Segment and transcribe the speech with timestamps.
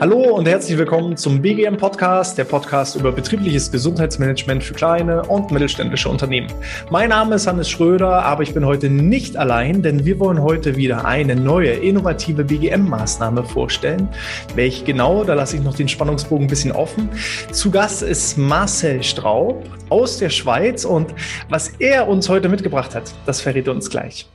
[0.00, 5.50] Hallo und herzlich willkommen zum BGM Podcast, der Podcast über betriebliches Gesundheitsmanagement für kleine und
[5.50, 6.46] mittelständische Unternehmen.
[6.90, 10.76] Mein Name ist Hannes Schröder, aber ich bin heute nicht allein, denn wir wollen heute
[10.76, 14.08] wieder eine neue innovative BGM-Maßnahme vorstellen.
[14.54, 17.08] Welche genau, da lasse ich noch den Spannungsbogen ein bisschen offen.
[17.50, 21.14] Zu Gast ist Marcel Straub aus der Schweiz und
[21.48, 24.28] was er uns heute mitgebracht hat, das verrät er uns gleich.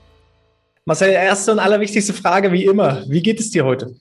[0.89, 3.03] Marcel, erste und allerwichtigste Frage wie immer.
[3.07, 3.93] Wie geht es dir heute?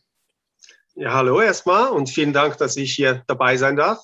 [0.94, 4.02] Ja, hallo erstmal und vielen Dank, dass ich hier dabei sein darf.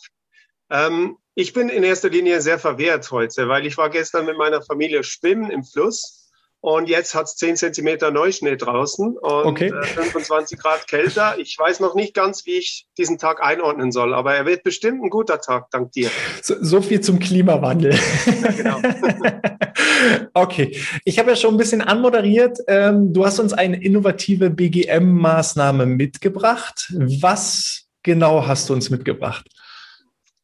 [0.69, 4.61] Ähm, ich bin in erster Linie sehr verwehrt heute, weil ich war gestern mit meiner
[4.61, 6.24] Familie schwimmen im Fluss
[6.65, 9.67] und jetzt hat es 10 Zentimeter Neuschnee draußen und okay.
[9.67, 11.35] äh, 25 Grad kälter.
[11.39, 15.05] Ich weiß noch nicht ganz, wie ich diesen Tag einordnen soll, aber er wird bestimmt
[15.05, 16.09] ein guter Tag, dank dir.
[16.41, 17.93] So, so viel zum Klimawandel.
[17.93, 18.81] Ja, genau.
[20.33, 22.59] okay, ich habe ja schon ein bisschen anmoderiert.
[22.67, 26.91] Ähm, du hast uns eine innovative BGM-Maßnahme mitgebracht.
[27.21, 29.47] Was genau hast du uns mitgebracht?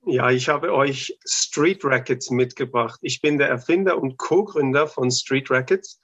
[0.04, 3.00] Ja, ich habe euch Street Rackets mitgebracht.
[3.00, 5.98] Ich bin der Erfinder und Co-Gründer von Street Rackets.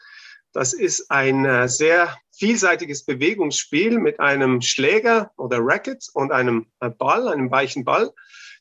[0.56, 6.88] Das ist ein äh, sehr vielseitiges Bewegungsspiel mit einem Schläger oder Racket und einem äh,
[6.88, 8.10] Ball, einem weichen Ball.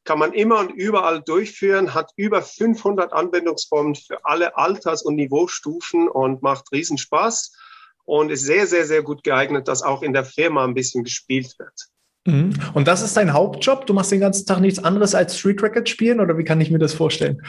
[0.04, 6.10] Kann man immer und überall durchführen, hat über 500 Anwendungsformen für alle Alters- und Niveaustufen
[6.10, 7.54] und macht Riesenspaß
[8.04, 11.56] und ist sehr, sehr, sehr gut geeignet, dass auch in der Firma ein bisschen gespielt
[11.58, 11.88] wird.
[12.26, 12.60] Mhm.
[12.74, 13.86] Und das ist dein Hauptjob?
[13.86, 16.72] Du machst den ganzen Tag nichts anderes als Street Racket spielen oder wie kann ich
[16.72, 17.42] mir das vorstellen?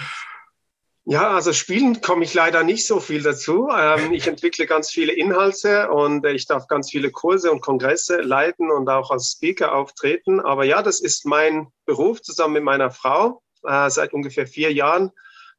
[1.08, 3.68] Ja, also spielen komme ich leider nicht so viel dazu.
[3.72, 8.72] Ähm, ich entwickle ganz viele Inhalte und ich darf ganz viele Kurse und Kongresse leiten
[8.72, 10.40] und auch als Speaker auftreten.
[10.40, 13.40] Aber ja, das ist mein Beruf zusammen mit meiner Frau.
[13.62, 15.12] Äh, seit ungefähr vier Jahren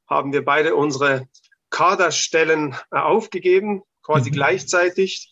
[0.06, 1.30] haben wir beide unsere
[1.70, 4.34] Kaderstellen äh, aufgegeben, quasi mhm.
[4.34, 5.32] gleichzeitig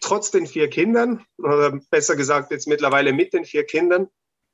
[0.00, 4.08] trotz den vier Kindern, oder besser gesagt jetzt mittlerweile mit den vier Kindern.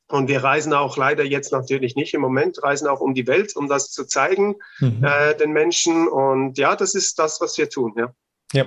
[0.09, 3.55] Und wir reisen auch leider jetzt natürlich nicht im Moment, reisen auch um die Welt,
[3.57, 5.05] um das zu zeigen mhm.
[5.05, 6.09] äh, den Menschen.
[6.09, 8.13] Und ja, das ist das, was wir tun, ja.
[8.55, 8.65] Ja,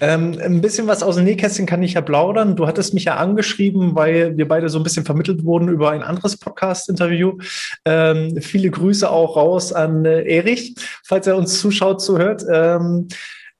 [0.00, 2.56] ähm, ein bisschen was aus dem Nähkästchen kann ich ja plaudern.
[2.56, 6.02] Du hattest mich ja angeschrieben, weil wir beide so ein bisschen vermittelt wurden über ein
[6.02, 7.36] anderes Podcast-Interview.
[7.84, 12.42] Ähm, viele Grüße auch raus an äh, Erich, falls er uns zuschaut, zuhört.
[12.50, 13.08] Ähm,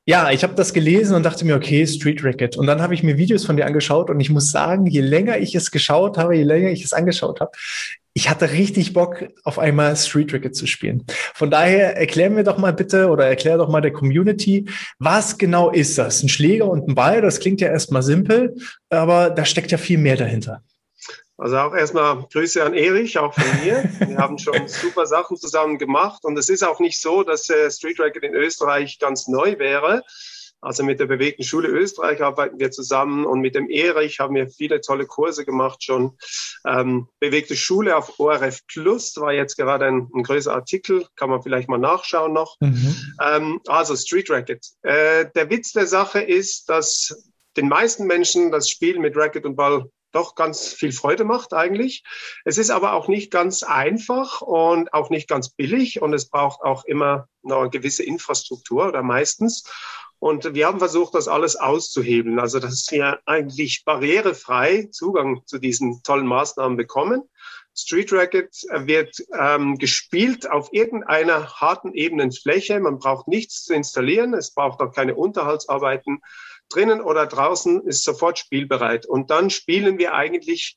[0.09, 2.57] ja, ich habe das gelesen und dachte mir, okay, Street Racket.
[2.57, 5.37] Und dann habe ich mir Videos von dir angeschaut und ich muss sagen, je länger
[5.37, 7.51] ich es geschaut habe, je länger ich es angeschaut habe,
[8.15, 11.05] ich hatte richtig Bock, auf einmal Street Racket zu spielen.
[11.35, 14.65] Von daher erklär mir doch mal bitte oder erklär doch mal der Community,
[14.99, 16.23] was genau ist das?
[16.23, 18.57] Ein Schläger und ein Ball, das klingt ja erstmal simpel,
[18.89, 20.63] aber da steckt ja viel mehr dahinter.
[21.39, 23.89] Also auch erstmal Grüße an Erich, auch von mir.
[24.01, 27.71] Wir haben schon super Sachen zusammen gemacht und es ist auch nicht so, dass äh,
[27.71, 30.03] Street Racket in Österreich ganz neu wäre.
[30.61, 34.49] Also mit der bewegten Schule Österreich arbeiten wir zusammen und mit dem Erich haben wir
[34.51, 36.19] viele tolle Kurse gemacht schon.
[36.67, 41.43] Ähm, bewegte Schule auf ORF Plus war jetzt gerade ein, ein größerer Artikel, kann man
[41.45, 42.57] vielleicht mal nachschauen noch.
[42.59, 42.97] Mhm.
[43.23, 44.67] Ähm, also Street Racket.
[44.83, 49.55] Äh, der Witz der Sache ist, dass den meisten Menschen das Spiel mit Racket und
[49.55, 52.05] Ball doch ganz viel Freude macht eigentlich.
[52.45, 56.63] Es ist aber auch nicht ganz einfach und auch nicht ganz billig und es braucht
[56.63, 59.65] auch immer noch eine gewisse Infrastruktur oder meistens.
[60.21, 66.03] Und wir haben versucht, das alles auszuhebeln, also dass wir eigentlich barrierefrei Zugang zu diesen
[66.03, 67.23] tollen Maßnahmen bekommen.
[67.77, 72.81] Street Racket wird ähm, gespielt auf irgendeiner harten Ebenenfläche.
[72.81, 74.35] Man braucht nichts zu installieren.
[74.35, 76.21] Es braucht auch keine Unterhaltsarbeiten
[76.69, 79.07] drinnen oder draußen, ist sofort spielbereit.
[79.07, 80.77] Und dann spielen wir eigentlich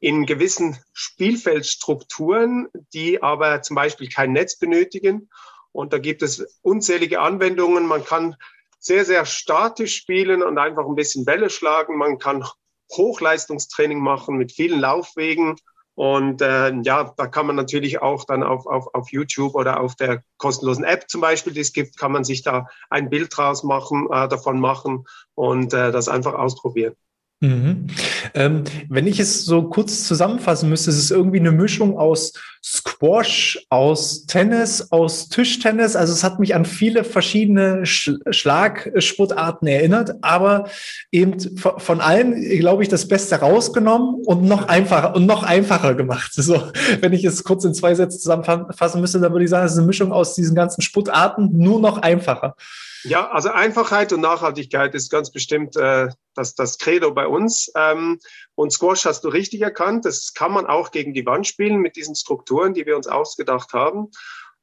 [0.00, 5.28] in gewissen Spielfeldstrukturen, die aber zum Beispiel kein Netz benötigen.
[5.72, 7.86] Und da gibt es unzählige Anwendungen.
[7.86, 8.36] Man kann
[8.78, 11.98] sehr, sehr statisch spielen und einfach ein bisschen Bälle schlagen.
[11.98, 12.44] Man kann
[12.92, 15.56] Hochleistungstraining machen mit vielen Laufwegen
[15.98, 19.96] und äh, ja, da kann man natürlich auch dann auf, auf, auf YouTube oder auf
[19.96, 23.64] der kostenlosen App zum Beispiel, die es gibt, kann man sich da ein Bild draus
[23.64, 26.94] machen, äh, davon machen und äh, das einfach ausprobieren.
[27.40, 27.86] Mhm.
[28.34, 32.32] Ähm, wenn ich es so kurz zusammenfassen müsste, ist es irgendwie eine Mischung aus
[32.64, 35.94] Squash, aus Tennis, aus Tischtennis.
[35.94, 40.68] Also es hat mich an viele verschiedene Sch Schlagsportarten erinnert, aber
[41.12, 46.32] eben von allen, glaube ich, das Beste rausgenommen und noch einfacher und noch einfacher gemacht.
[46.34, 46.60] So,
[47.00, 49.78] wenn ich es kurz in zwei Sätze zusammenfassen müsste, dann würde ich sagen, es ist
[49.78, 52.56] eine Mischung aus diesen ganzen Sportarten, nur noch einfacher.
[53.04, 57.70] Ja, also Einfachheit und Nachhaltigkeit ist ganz bestimmt äh, das, das Credo bei uns.
[57.76, 58.18] Ähm,
[58.54, 60.04] und Squash hast du richtig erkannt.
[60.04, 63.72] Das kann man auch gegen die Wand spielen mit diesen Strukturen, die wir uns ausgedacht
[63.72, 64.10] haben.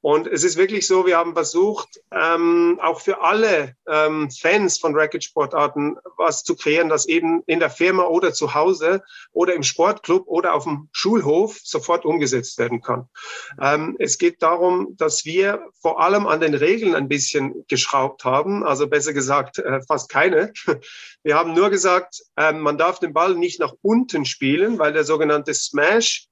[0.05, 4.95] Und es ist wirklich so, wir haben versucht, ähm, auch für alle ähm, Fans von
[4.95, 10.27] Racket-Sportarten was zu kreieren, das eben in der Firma oder zu Hause oder im Sportclub
[10.27, 13.09] oder auf dem Schulhof sofort umgesetzt werden kann.
[13.59, 18.63] Ähm, es geht darum, dass wir vor allem an den Regeln ein bisschen geschraubt haben,
[18.63, 20.53] also besser gesagt äh, fast keine.
[21.23, 25.03] Wir haben nur gesagt, äh, man darf den Ball nicht nach unten spielen, weil der
[25.03, 26.27] sogenannte Smash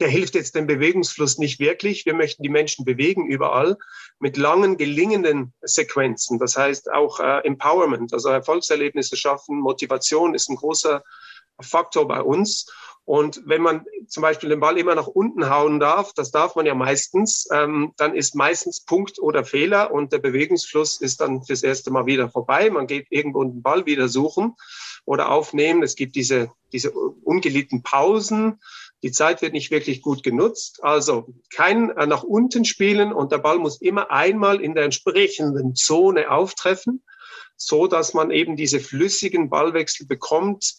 [0.00, 2.06] der hilft jetzt dem Bewegungsfluss nicht wirklich.
[2.06, 3.76] Wir möchten die Menschen bewegen überall
[4.18, 6.38] mit langen, gelingenden Sequenzen.
[6.38, 9.58] Das heißt auch äh, Empowerment, also Erfolgserlebnisse schaffen.
[9.60, 11.02] Motivation ist ein großer
[11.60, 12.66] Faktor bei uns.
[13.08, 16.66] Und wenn man zum Beispiel den Ball immer nach unten hauen darf, das darf man
[16.66, 21.62] ja meistens, ähm, dann ist meistens Punkt oder Fehler und der Bewegungsfluss ist dann fürs
[21.62, 22.68] erste Mal wieder vorbei.
[22.68, 24.56] Man geht irgendwo den Ball wieder suchen
[25.06, 25.82] oder aufnehmen.
[25.82, 28.60] Es gibt diese, diese ungeliebten Pausen.
[29.02, 30.82] Die Zeit wird nicht wirklich gut genutzt.
[30.82, 35.74] Also kein äh, nach unten spielen und der Ball muss immer einmal in der entsprechenden
[35.74, 37.04] Zone auftreffen,
[37.56, 40.74] so dass man eben diese flüssigen Ballwechsel bekommt,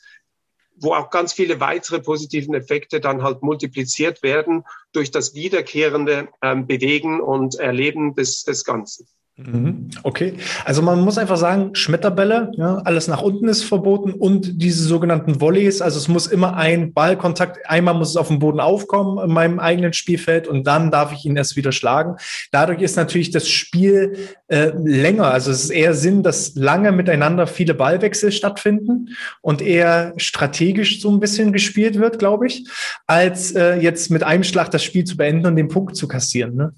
[0.76, 4.64] wo auch ganz viele weitere positiven Effekte dann halt multipliziert werden
[4.94, 9.08] durch das wiederkehrende ähm, Bewegen und Erleben des, des Ganzen.
[9.46, 9.90] Mhm.
[10.04, 10.34] Okay,
[10.66, 15.40] also man muss einfach sagen, Schmetterbälle, ja, alles nach unten ist verboten und diese sogenannten
[15.40, 19.34] Volleys, also es muss immer ein Ballkontakt, einmal muss es auf dem Boden aufkommen in
[19.34, 22.18] meinem eigenen Spielfeld und dann darf ich ihn erst wieder schlagen.
[22.52, 27.48] Dadurch ist natürlich das Spiel äh, länger, also es ist eher Sinn, dass lange miteinander
[27.48, 29.10] viele Ballwechsel stattfinden
[29.42, 32.68] und eher strategisch so ein bisschen gespielt wird, glaube ich,
[33.08, 36.56] als äh, jetzt mit einem Schlag das Spiel zu beenden und den Punkt zu kassieren.
[36.56, 36.74] Ne?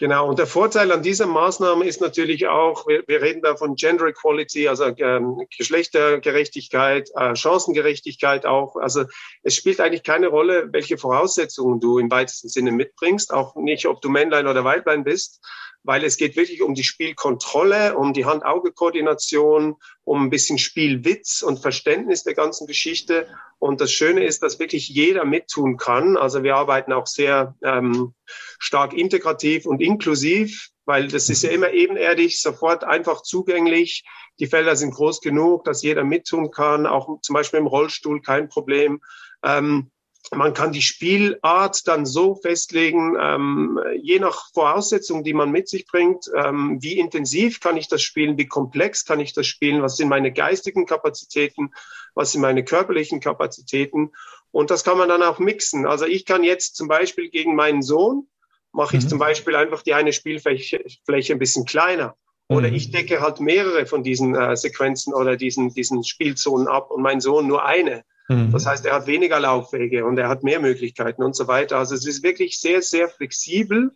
[0.00, 3.74] Genau, und der Vorteil an dieser Maßnahme ist natürlich auch, wir, wir reden da von
[3.74, 8.76] Gender Equality, also ähm, Geschlechtergerechtigkeit, äh, Chancengerechtigkeit auch.
[8.76, 9.04] Also
[9.42, 14.00] es spielt eigentlich keine Rolle, welche Voraussetzungen du im weitesten Sinne mitbringst, auch nicht, ob
[14.00, 15.44] du Männlein oder Weiblein bist,
[15.82, 21.60] weil es geht wirklich um die Spielkontrolle, um die Hand-Auge-Koordination, um ein bisschen Spielwitz und
[21.60, 23.28] Verständnis der ganzen Geschichte.
[23.58, 26.16] Und das Schöne ist, dass wirklich jeder mittun kann.
[26.16, 28.14] Also wir arbeiten auch sehr ähm,
[28.58, 34.04] stark integrativ und inklusiv, weil das ist ja immer ebenerdig, sofort einfach zugänglich.
[34.38, 38.48] Die Felder sind groß genug, dass jeder mittun kann, auch zum Beispiel im Rollstuhl kein
[38.48, 39.00] Problem.
[39.42, 39.90] Ähm,
[40.32, 45.86] man kann die Spielart dann so festlegen, ähm, je nach Voraussetzungen, die man mit sich
[45.86, 49.96] bringt, ähm, wie intensiv kann ich das spielen, wie komplex kann ich das spielen, was
[49.96, 51.72] sind meine geistigen Kapazitäten,
[52.14, 54.12] was sind meine körperlichen Kapazitäten.
[54.52, 55.86] Und das kann man dann auch mixen.
[55.86, 58.28] Also ich kann jetzt zum Beispiel gegen meinen Sohn,
[58.72, 59.08] mache ich mhm.
[59.08, 62.16] zum Beispiel einfach die eine Spielfläche Fläche ein bisschen kleiner.
[62.46, 62.74] Oder mhm.
[62.74, 67.20] ich decke halt mehrere von diesen äh, Sequenzen oder diesen, diesen Spielzonen ab und mein
[67.20, 68.04] Sohn nur eine.
[68.30, 68.52] Mhm.
[68.52, 71.78] Das heißt, er hat weniger Laufwege und er hat mehr Möglichkeiten und so weiter.
[71.78, 73.90] Also es ist wirklich sehr, sehr flexibel.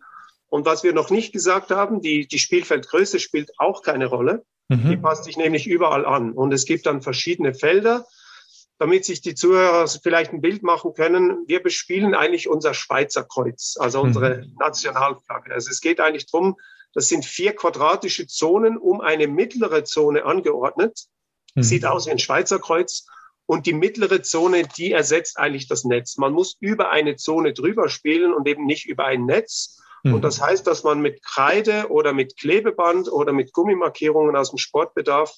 [0.47, 4.43] Und was wir noch nicht gesagt haben, die, die Spielfeldgröße spielt auch keine Rolle.
[4.67, 4.89] Mhm.
[4.89, 6.33] Die passt sich nämlich überall an.
[6.33, 8.05] Und es gibt dann verschiedene Felder,
[8.77, 11.45] damit sich die Zuhörer vielleicht ein Bild machen können.
[11.47, 14.55] Wir bespielen eigentlich unser Schweizer Kreuz, also unsere mhm.
[14.59, 15.53] Nationalflagge.
[15.53, 16.57] Also es geht eigentlich drum,
[16.93, 21.05] das sind vier quadratische Zonen um eine mittlere Zone angeordnet.
[21.53, 21.63] Mhm.
[21.63, 23.05] Sieht aus wie ein Schweizer Kreuz.
[23.47, 26.17] Und die mittlere Zone, die ersetzt eigentlich das Netz.
[26.17, 29.79] Man muss über eine Zone drüber spielen und eben nicht über ein Netz.
[30.03, 30.15] Mhm.
[30.15, 34.57] Und das heißt, dass man mit Kreide oder mit Klebeband oder mit Gummimarkierungen aus dem
[34.57, 35.37] Sportbedarf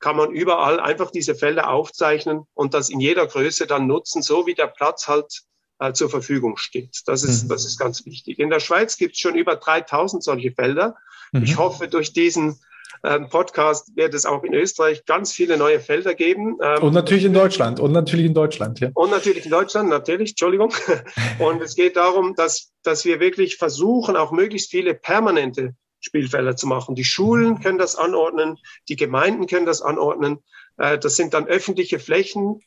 [0.00, 4.46] kann man überall einfach diese Felder aufzeichnen und das in jeder Größe dann nutzen, so
[4.46, 5.44] wie der Platz halt
[5.78, 7.00] äh, zur Verfügung steht.
[7.06, 7.48] Das ist, mhm.
[7.48, 8.38] das ist ganz wichtig.
[8.38, 10.96] In der Schweiz gibt es schon über 3000 solche Felder.
[11.32, 11.44] Mhm.
[11.44, 12.60] Ich hoffe, durch diesen
[13.02, 16.58] Podcast wird es auch in Österreich ganz viele neue Felder geben.
[16.62, 17.80] Ähm, und natürlich in Deutschland.
[17.80, 18.90] Und natürlich in Deutschland, ja.
[18.94, 20.72] Und natürlich in Deutschland, natürlich, Entschuldigung.
[21.38, 26.66] Und es geht darum, dass, dass wir wirklich versuchen, auch möglichst viele permanente Spielfelder zu
[26.66, 26.94] machen.
[26.94, 28.58] Die Schulen können das anordnen,
[28.88, 30.38] die Gemeinden können das anordnen.
[30.76, 32.60] Äh, das sind dann öffentliche Flächen,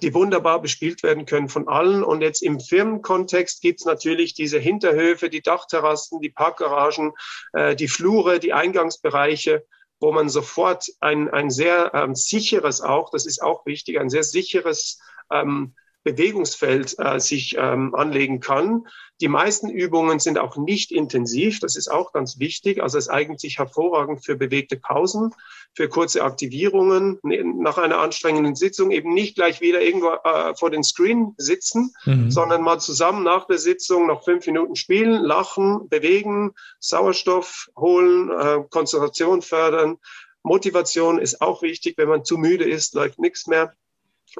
[0.00, 2.02] die wunderbar bespielt werden können von allen.
[2.02, 7.12] Und jetzt im Firmenkontext gibt es natürlich diese Hinterhöfe, die Dachterrassen, die Parkgaragen,
[7.52, 9.64] äh, die Flure, die Eingangsbereiche,
[10.00, 14.24] wo man sofort ein, ein sehr ähm, sicheres auch, das ist auch wichtig, ein sehr
[14.24, 15.74] sicheres ähm,
[16.04, 18.86] Bewegungsfeld äh, sich ähm, anlegen kann.
[19.22, 21.60] Die meisten Übungen sind auch nicht intensiv.
[21.60, 22.82] Das ist auch ganz wichtig.
[22.82, 25.32] Also es eignet sich hervorragend für bewegte Pausen,
[25.74, 30.70] für kurze Aktivierungen, ne, nach einer anstrengenden Sitzung eben nicht gleich wieder irgendwo äh, vor
[30.70, 32.32] den Screen sitzen, mhm.
[32.32, 36.50] sondern mal zusammen nach der Sitzung noch fünf Minuten spielen, lachen, bewegen,
[36.80, 39.98] Sauerstoff holen, äh, Konzentration fördern.
[40.42, 41.96] Motivation ist auch wichtig.
[41.96, 43.72] Wenn man zu müde ist, läuft nichts mehr.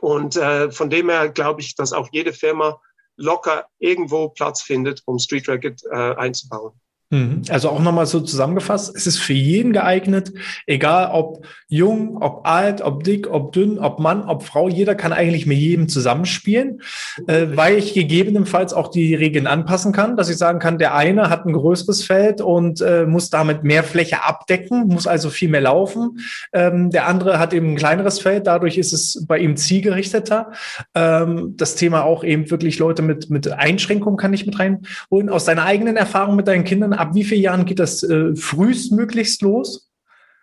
[0.01, 2.81] Und äh, von dem her glaube ich, dass auch jede Firma
[3.23, 6.79] locker irgendwo Platz findet, um Street Racket äh, einzubauen.
[7.13, 7.43] Mhm.
[7.51, 10.33] Also auch nochmal so zusammengefasst, es ist für jeden geeignet,
[10.67, 15.13] egal ob jung, ob alt, ob dick, ob dünn, ob Mann, ob Frau, jeder kann
[15.13, 16.81] eigentlich mit jedem zusammenspielen,
[17.27, 21.29] äh, weil ich gegebenenfalls auch die Regeln anpassen kann, dass ich sagen kann, der eine
[21.29, 25.61] hat ein größeres Feld und äh, muss damit mehr Fläche abdecken, muss also viel mehr
[25.61, 26.19] laufen.
[26.55, 30.53] Ähm, der andere hat eben ein kleineres Feld, dadurch ist es bei ihm zielgerichteter.
[30.95, 35.29] Ähm, das Thema auch eben wirklich Leute mit, mit Einschränkungen kann ich mit reinholen.
[35.29, 39.43] Aus deiner eigenen Erfahrung mit deinen Kindern ab wie vielen Jahren geht das äh, frühestmöglichst
[39.43, 39.91] los?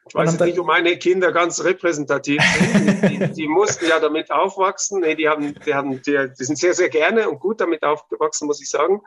[0.08, 3.04] Ich weiß jetzt nicht, ob meine Kinder ganz repräsentativ sind.
[3.04, 5.02] Die, die, die, mussten ja damit aufwachsen.
[5.02, 8.48] Nee, die, haben, die, haben, die, die sind sehr, sehr gerne und gut damit aufgewachsen,
[8.48, 9.02] muss ich sagen.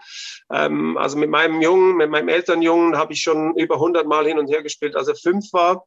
[0.52, 4.38] Ähm, also mit meinem Jungen, mit meinem Elternjungen habe ich schon über 100 Mal hin
[4.38, 5.86] und her gespielt, als er fünf war.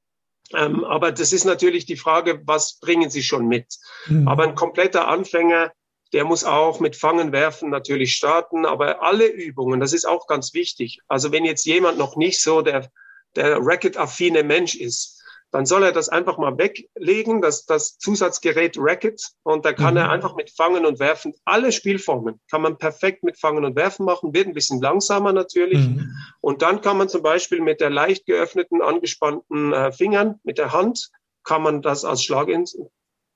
[0.54, 3.68] Ähm, aber das ist natürlich die Frage, was bringen sie schon mit?
[4.08, 4.28] Mhm.
[4.28, 5.72] Aber ein kompletter Anfänger,
[6.16, 10.54] der muss auch mit Fangen werfen natürlich starten, aber alle Übungen, das ist auch ganz
[10.54, 11.02] wichtig.
[11.10, 12.90] Also wenn jetzt jemand noch nicht so der,
[13.36, 19.28] der Racket-affine Mensch ist, dann soll er das einfach mal weglegen, das, das Zusatzgerät Racket,
[19.44, 20.00] und da kann mhm.
[20.00, 24.06] er einfach mit Fangen und Werfen alle Spielformen kann man perfekt mit Fangen und Werfen
[24.06, 25.80] machen, wird ein bisschen langsamer natürlich.
[25.80, 26.16] Mhm.
[26.40, 30.72] Und dann kann man zum Beispiel mit der leicht geöffneten, angespannten äh, Fingern, mit der
[30.72, 31.10] Hand,
[31.44, 32.48] kann man das als Schlag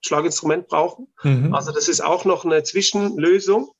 [0.01, 1.07] Schlaginstrument brauchen.
[1.23, 1.53] Mhm.
[1.53, 3.71] Also das ist auch noch eine Zwischenlösung,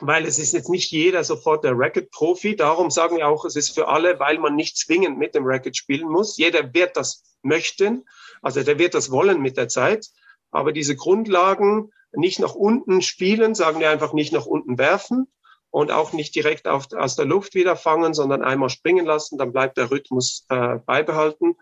[0.00, 2.56] weil es ist jetzt nicht jeder sofort der Racket-Profi.
[2.56, 5.76] Darum sagen wir auch, es ist für alle, weil man nicht zwingend mit dem Racket
[5.76, 6.36] spielen muss.
[6.36, 8.04] Jeder wird das möchten,
[8.42, 10.08] also der wird das wollen mit der Zeit.
[10.50, 15.26] Aber diese Grundlagen nicht nach unten spielen, sagen wir einfach nicht nach unten werfen
[15.70, 19.52] und auch nicht direkt auf, aus der Luft wieder fangen, sondern einmal springen lassen, dann
[19.52, 21.56] bleibt der Rhythmus äh, beibehalten.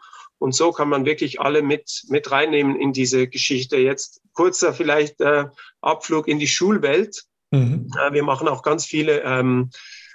[0.44, 3.78] Und so kann man wirklich alle mit, mit reinnehmen in diese Geschichte.
[3.78, 5.46] Jetzt kurzer vielleicht äh,
[5.80, 7.22] Abflug in die Schulwelt.
[7.50, 7.90] Mhm.
[7.98, 9.70] Äh, wir machen auch ganz viele ähm,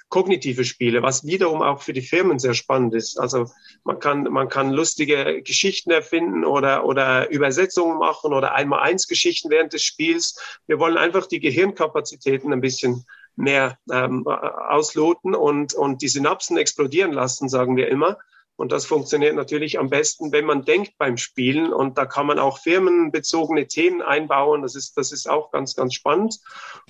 [0.09, 3.19] kognitive Spiele, was wiederum auch für die Firmen sehr spannend ist.
[3.19, 3.47] Also
[3.83, 9.49] man kann, man kann lustige Geschichten erfinden oder, oder Übersetzungen machen oder einmal eins Geschichten
[9.49, 10.39] während des Spiels.
[10.67, 13.03] Wir wollen einfach die Gehirnkapazitäten ein bisschen
[13.35, 18.19] mehr ähm, ausloten und, und die Synapsen explodieren lassen, sagen wir immer.
[18.59, 21.71] Und das funktioniert natürlich am besten, wenn man denkt beim Spielen.
[21.71, 24.63] Und da kann man auch firmenbezogene Themen einbauen.
[24.63, 26.39] Das ist, das ist auch ganz, ganz spannend.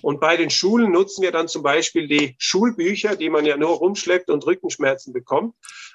[0.02, 3.70] Und bei den Schulen nutzen wir dann zum Beispiel die Schulbücher, die man ja nur
[3.70, 5.54] rumschleppt und Rückenschmerzen bekommt.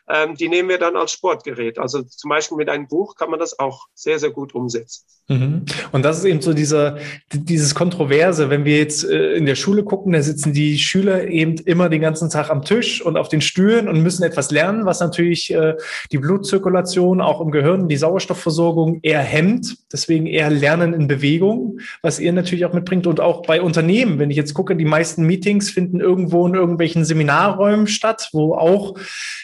[0.09, 1.81] Ähm, die nehmen wir dann als Sportgerät.
[1.81, 5.04] Also zum Beispiel mit einem Buch kann man das auch sehr, sehr gut umsetzen.
[5.28, 5.64] Mhm.
[5.90, 6.99] Und das ist eben so dieser,
[7.33, 11.57] dieses Kontroverse, wenn wir jetzt äh, in der Schule gucken, da sitzen die Schüler eben
[11.64, 15.00] immer den ganzen Tag am Tisch und auf den Stühlen und müssen etwas lernen, was
[15.00, 15.63] natürlich äh,
[16.12, 19.76] die Blutzirkulation auch im Gehirn, die Sauerstoffversorgung eher hemmt.
[19.92, 23.06] Deswegen eher Lernen in Bewegung, was ihr natürlich auch mitbringt.
[23.06, 27.04] Und auch bei Unternehmen, wenn ich jetzt gucke, die meisten Meetings finden irgendwo in irgendwelchen
[27.04, 28.94] Seminarräumen statt, wo auch,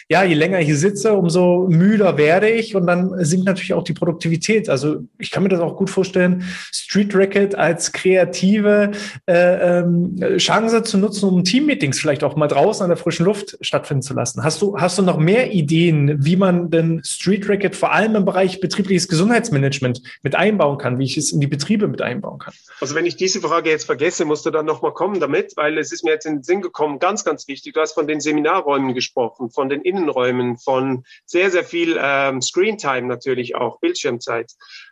[0.09, 3.93] ja, je länger ich sitze, umso müder werde ich und dann sinkt natürlich auch die
[3.93, 4.69] Produktivität.
[4.69, 8.91] Also ich kann mir das auch gut vorstellen, Street Racket als kreative
[9.27, 13.57] äh, ähm, Chance zu nutzen, um Teammeetings vielleicht auch mal draußen an der frischen Luft
[13.61, 14.43] stattfinden zu lassen.
[14.43, 18.25] Hast du, hast du noch mehr Ideen, wie man denn Street Racket vor allem im
[18.25, 22.53] Bereich betriebliches Gesundheitsmanagement mit einbauen kann, wie ich es in die Betriebe mit einbauen kann?
[22.79, 25.91] Also wenn ich diese Frage jetzt vergesse, musst du dann nochmal kommen damit, weil es
[25.91, 27.73] ist mir jetzt in den Sinn gekommen, ganz, ganz wichtig.
[27.73, 33.07] Du hast von den Seminarräumen gesprochen, von den Innenräumen, von sehr, sehr viel ähm, Screentime
[33.07, 34.51] natürlich auch, Bildschirmzeit.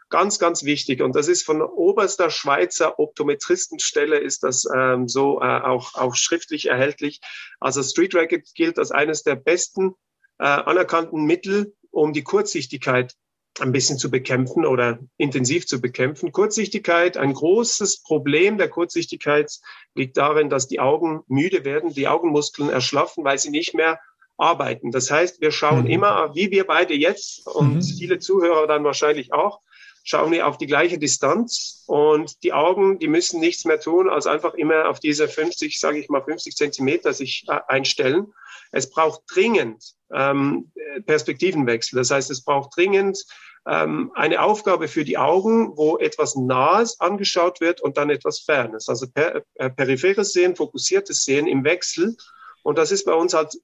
[0.09, 1.03] Ganz, ganz wichtig.
[1.03, 6.65] Und das ist von oberster Schweizer Optometristenstelle ist das ähm, so äh, auch, auch schriftlich
[6.65, 7.21] erhältlich.
[7.59, 9.93] Also Street Racket gilt als eines der besten
[10.39, 13.15] äh, anerkannten Mittel, um die Kurzsichtigkeit
[13.60, 16.31] ein bisschen zu bekämpfen oder intensiv zu bekämpfen.
[16.31, 19.51] Kurzsichtigkeit, ein großes Problem der Kurzsichtigkeit
[19.96, 24.00] liegt darin, dass die Augen müde werden, die Augenmuskeln erschlaffen, weil sie nicht mehr
[24.38, 24.91] arbeiten.
[24.91, 25.89] Das heißt, wir schauen mhm.
[25.89, 27.81] immer, wie wir beide jetzt und mhm.
[27.81, 29.60] viele Zuhörer dann wahrscheinlich auch,
[30.03, 34.27] schauen wir auf die gleiche Distanz und die Augen, die müssen nichts mehr tun, als
[34.27, 38.34] einfach immer auf diese 50, sage ich mal 50 Zentimeter sich äh, einstellen.
[38.72, 40.72] Es braucht dringend ähm,
[41.06, 41.98] Perspektivenwechsel.
[41.98, 43.25] Das heißt, es braucht dringend
[43.68, 48.89] ähm, eine Aufgabe für die Augen, wo etwas Nahes angeschaut wird und dann etwas Fernes.
[48.89, 52.15] Also per, äh, peripheres Sehen, fokussiertes Sehen im Wechsel.
[52.63, 53.58] Und das ist bei uns halt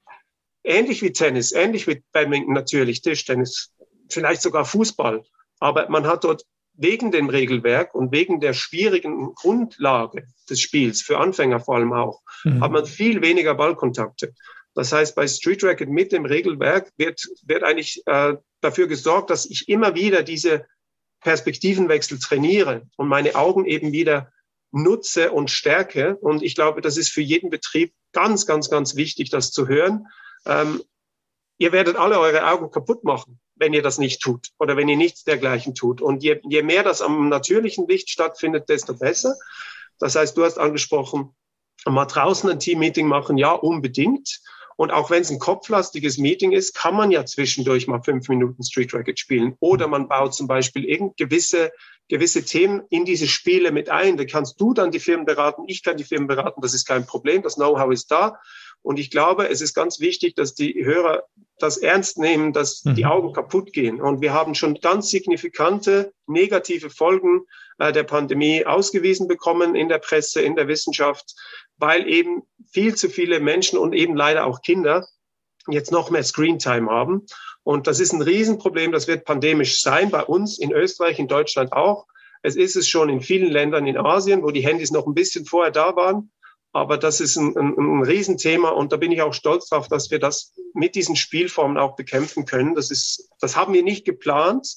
[0.63, 3.71] ähnlich wie Tennis, ähnlich wie Badminton natürlich, Tischtennis,
[4.09, 5.23] vielleicht sogar Fußball.
[5.65, 11.17] Aber man hat dort wegen dem Regelwerk und wegen der schwierigen Grundlage des Spiels, für
[11.17, 12.63] Anfänger vor allem auch, mhm.
[12.63, 14.35] hat man viel weniger Ballkontakte.
[14.75, 19.47] Das heißt, bei Street Racket mit dem Regelwerk wird, wird eigentlich äh, dafür gesorgt, dass
[19.47, 20.67] ich immer wieder diese
[21.21, 24.31] Perspektivenwechsel trainiere und meine Augen eben wieder
[24.69, 26.15] nutze und stärke.
[26.17, 30.05] Und ich glaube, das ist für jeden Betrieb ganz, ganz, ganz wichtig, das zu hören.
[30.45, 30.83] Ähm,
[31.57, 34.97] ihr werdet alle eure Augen kaputt machen, wenn ihr das nicht tut oder wenn ihr
[34.97, 36.01] nichts dergleichen tut.
[36.01, 39.35] Und je, je mehr das am natürlichen Licht stattfindet, desto besser.
[39.99, 41.35] Das heißt, du hast angesprochen,
[41.85, 44.41] mal draußen ein Team-Meeting machen, ja, unbedingt.
[44.77, 48.61] Und auch wenn es ein kopflastiges Meeting ist, kann man ja zwischendurch mal fünf Minuten
[48.63, 49.55] Street Racket spielen.
[49.59, 51.71] Oder man baut zum Beispiel irgend gewisse,
[52.09, 54.17] gewisse Themen in diese Spiele mit ein.
[54.17, 57.05] Da kannst du dann die Firmen beraten, ich kann die Firmen beraten, das ist kein
[57.05, 58.37] Problem, das Know-how ist da.
[58.85, 61.23] Und ich glaube, es ist ganz wichtig, dass die Hörer
[61.57, 62.95] das ernst nehmen, dass mhm.
[62.95, 63.99] die Augen kaputt gehen.
[63.99, 67.41] Und wir haben schon ganz signifikante negative Folgen
[67.79, 71.33] äh, der Pandemie ausgewiesen bekommen in der Presse, in der Wissenschaft
[71.77, 75.07] weil eben viel zu viele Menschen und eben leider auch Kinder
[75.67, 77.25] jetzt noch mehr Screentime haben.
[77.63, 78.91] Und das ist ein Riesenproblem.
[78.91, 82.05] Das wird pandemisch sein bei uns in Österreich, in Deutschland auch.
[82.43, 85.45] Es ist es schon in vielen Ländern in Asien, wo die Handys noch ein bisschen
[85.45, 86.31] vorher da waren.
[86.75, 90.11] Aber das ist ein, ein, ein Riesenthema und da bin ich auch stolz drauf, dass
[90.11, 92.75] wir das mit diesen Spielformen auch bekämpfen können.
[92.75, 94.67] Das ist, das haben wir nicht geplant,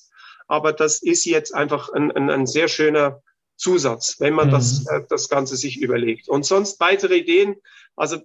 [0.46, 3.20] aber das ist jetzt einfach ein, ein, ein sehr schöner
[3.56, 4.52] Zusatz, wenn man mhm.
[4.52, 6.28] das, äh, das Ganze sich überlegt.
[6.28, 7.56] Und sonst weitere Ideen.
[7.96, 8.18] Also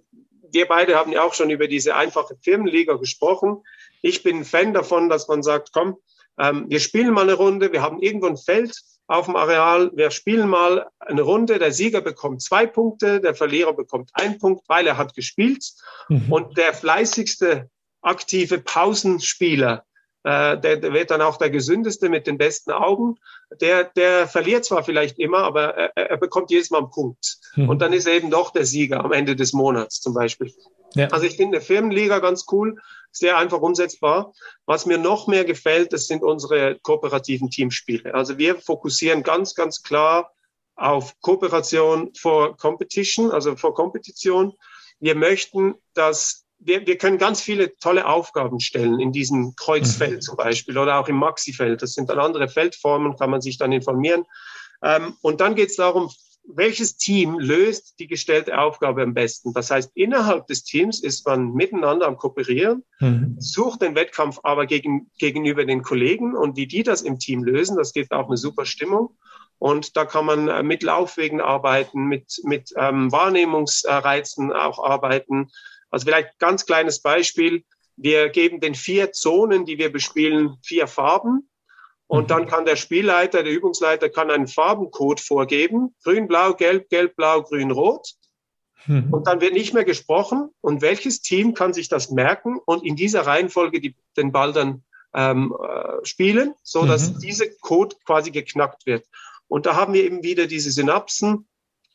[0.52, 3.64] wir beide haben ja auch schon über diese einfache Firmenliga gesprochen.
[4.02, 5.96] Ich bin ein Fan davon, dass man sagt, komm,
[6.38, 8.72] ähm, wir spielen mal eine Runde, wir haben irgendwo ein Feld
[9.06, 13.74] auf dem Areal, wir spielen mal eine Runde, der Sieger bekommt zwei Punkte, der Verlierer
[13.74, 15.64] bekommt einen Punkt, weil er hat gespielt.
[16.08, 16.32] Mhm.
[16.32, 17.68] Und der fleißigste
[18.00, 19.84] aktive Pausenspieler,
[20.24, 23.16] äh, der, der wird dann auch der gesündeste mit den besten Augen.
[23.60, 27.38] Der, der verliert zwar vielleicht immer, aber er, er bekommt jedes Mal einen Punkt.
[27.56, 27.68] Mhm.
[27.68, 30.50] Und dann ist er eben doch der Sieger am Ende des Monats zum Beispiel.
[30.94, 31.08] Ja.
[31.08, 32.80] Also ich finde eine Firmenliga ganz cool,
[33.16, 34.32] sehr einfach umsetzbar.
[34.66, 38.14] Was mir noch mehr gefällt, das sind unsere kooperativen Teamspiele.
[38.14, 40.32] Also wir fokussieren ganz, ganz klar
[40.76, 44.52] auf Kooperation vor Competition, also vor Kompetition.
[44.98, 50.20] Wir möchten, dass wir, wir können ganz viele tolle Aufgaben stellen in diesem Kreuzfeld mhm.
[50.20, 51.82] zum Beispiel oder auch im Maxifeld.
[51.82, 54.24] Das sind dann andere Feldformen, kann man sich dann informieren.
[54.82, 56.10] Ähm, und dann geht es darum,
[56.46, 59.52] welches Team löst die gestellte Aufgabe am besten?
[59.52, 63.36] Das heißt, innerhalb des Teams ist man miteinander am Kooperieren, mhm.
[63.38, 67.76] sucht den Wettkampf aber gegen, gegenüber den Kollegen und wie die das im Team lösen,
[67.76, 69.16] das gibt auch eine super Stimmung.
[69.58, 75.48] Und da kann man äh, mit Laufwegen arbeiten, mit, mit ähm, Wahrnehmungsreizen auch arbeiten.
[75.90, 77.64] Also vielleicht ganz kleines Beispiel.
[77.96, 81.48] Wir geben den vier Zonen, die wir bespielen, vier Farben.
[82.14, 85.94] Und dann kann der Spielleiter, der Übungsleiter, kann einen Farbencode vorgeben.
[86.04, 88.14] Grün, blau, gelb, gelb, blau, grün, rot.
[88.86, 89.12] Mhm.
[89.12, 90.50] Und dann wird nicht mehr gesprochen.
[90.60, 94.84] Und welches Team kann sich das merken und in dieser Reihenfolge die, den Ball dann
[95.14, 97.18] ähm, äh, spielen, so dass mhm.
[97.20, 99.06] diese Code quasi geknackt wird.
[99.48, 101.46] Und da haben wir eben wieder diese Synapsen,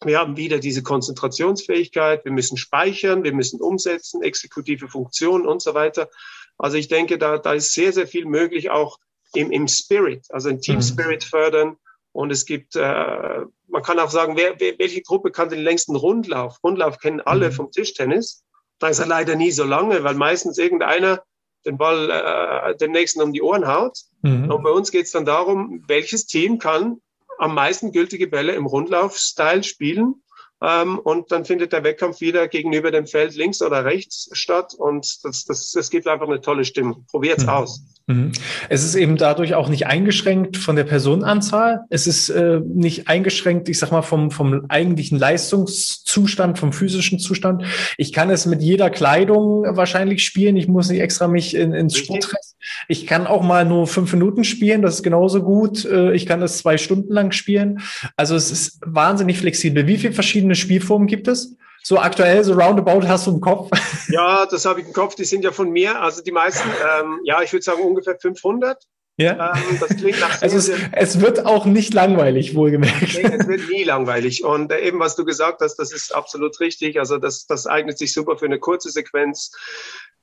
[0.04, 5.74] wir haben wieder diese Konzentrationsfähigkeit, wir müssen speichern, wir müssen umsetzen, exekutive Funktionen und so
[5.74, 6.10] weiter.
[6.58, 8.98] Also ich denke, da, da ist sehr, sehr viel möglich, auch
[9.34, 10.82] im, im Spirit, also im Team mhm.
[10.82, 11.78] Spirit fördern.
[12.12, 15.96] Und es gibt, äh, man kann auch sagen, wer, wer, welche Gruppe kann den längsten
[15.96, 16.58] Rundlauf?
[16.64, 17.54] Rundlauf kennen alle mhm.
[17.54, 18.44] vom Tischtennis.
[18.80, 21.22] Da ist er leider nie so lange, weil meistens irgendeiner
[21.66, 24.00] den Ball äh, den nächsten um die Ohren haut.
[24.22, 24.50] Mhm.
[24.50, 27.02] Und bei uns geht es dann darum, welches Team kann
[27.38, 30.24] am meisten gültige Bälle im Rundlauf-Style spielen.
[30.62, 34.74] Ähm, und dann findet der Wettkampf wieder gegenüber dem Feld links oder rechts statt.
[34.78, 37.06] Und das, das, das gibt einfach eine tolle Stimmung.
[37.10, 37.50] Probiert's mhm.
[37.50, 37.82] aus.
[38.08, 38.32] Mhm.
[38.68, 41.86] Es ist eben dadurch auch nicht eingeschränkt von der Personenanzahl.
[41.90, 47.64] Es ist äh, nicht eingeschränkt, ich sag mal, vom, vom eigentlichen Leistungszustand, vom physischen Zustand.
[47.98, 50.58] Ich kann es mit jeder Kleidung wahrscheinlich spielen.
[50.58, 52.49] Ich muss nicht extra mich in, ins Sportdress.
[52.88, 54.82] Ich kann auch mal nur fünf Minuten spielen.
[54.82, 55.86] Das ist genauso gut.
[55.86, 57.82] Äh, ich kann es zwei Stunden lang spielen.
[58.16, 59.88] Also es ist wahnsinnig flexibel.
[59.88, 61.56] Wie viele verschiedene Spielformen gibt es?
[61.82, 63.70] so aktuell, so roundabout hast du im Kopf?
[64.12, 65.14] Ja, das habe ich im Kopf.
[65.14, 66.02] Die sind ja von mir.
[66.02, 68.84] Also die meisten, ähm, ja, ich würde sagen ungefähr 500.
[69.18, 69.54] Ja.
[69.54, 73.14] Ähm, das klingt nach also es, es, wird auch nicht langweilig, wohlgemerkt.
[73.14, 74.44] Nee, es wird nie langweilig.
[74.44, 76.98] Und äh, eben, was du gesagt hast, das ist absolut richtig.
[76.98, 79.52] Also das, das eignet sich super für eine kurze Sequenz.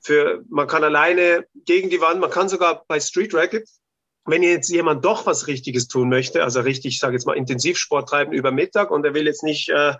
[0.06, 3.68] Für, man kann alleine gegen die Wand, man kann sogar bei Street Racket,
[4.24, 8.08] wenn jetzt jemand doch was Richtiges tun möchte, also richtig, ich sage jetzt mal Intensivsport
[8.08, 9.94] treiben über Mittag und er will jetzt nicht äh,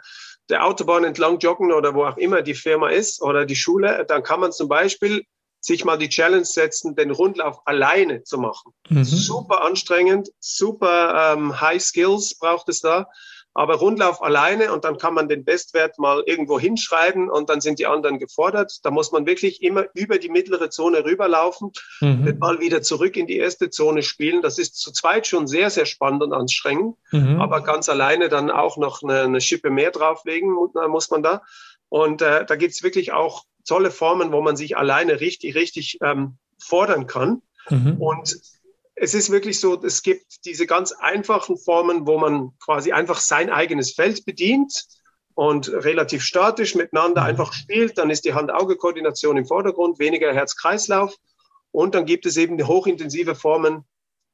[0.48, 4.22] der Autobahn entlang joggen oder wo auch immer die Firma ist oder die Schule, dann
[4.22, 5.24] kann man zum Beispiel
[5.60, 8.72] sich mal die Challenge setzen, den Rundlauf alleine zu machen.
[8.88, 9.02] Mhm.
[9.02, 13.08] Super anstrengend, super ähm, High Skills braucht es da
[13.56, 17.78] aber Rundlauf alleine und dann kann man den Bestwert mal irgendwo hinschreiben und dann sind
[17.78, 18.80] die anderen gefordert.
[18.82, 22.24] Da muss man wirklich immer über die mittlere Zone rüberlaufen, mhm.
[22.26, 24.42] den Ball wieder zurück in die erste Zone spielen.
[24.42, 27.40] Das ist zu zweit schon sehr, sehr spannend und anstrengend, mhm.
[27.40, 30.52] aber ganz alleine dann auch noch eine, eine Schippe mehr drauflegen
[30.88, 31.42] muss man da.
[31.88, 36.36] Und äh, da gibt's wirklich auch tolle Formen, wo man sich alleine richtig, richtig ähm,
[36.58, 37.40] fordern kann.
[37.70, 37.96] Mhm.
[38.00, 38.36] Und
[38.96, 43.50] es ist wirklich so, es gibt diese ganz einfachen Formen, wo man quasi einfach sein
[43.50, 44.87] eigenes Feld bedient
[45.35, 47.28] und relativ statisch miteinander mhm.
[47.28, 47.98] einfach spielt.
[47.98, 51.14] Dann ist die Hand-Auge-Koordination im Vordergrund, weniger Herz-Kreislauf.
[51.70, 53.85] Und dann gibt es eben hochintensive Formen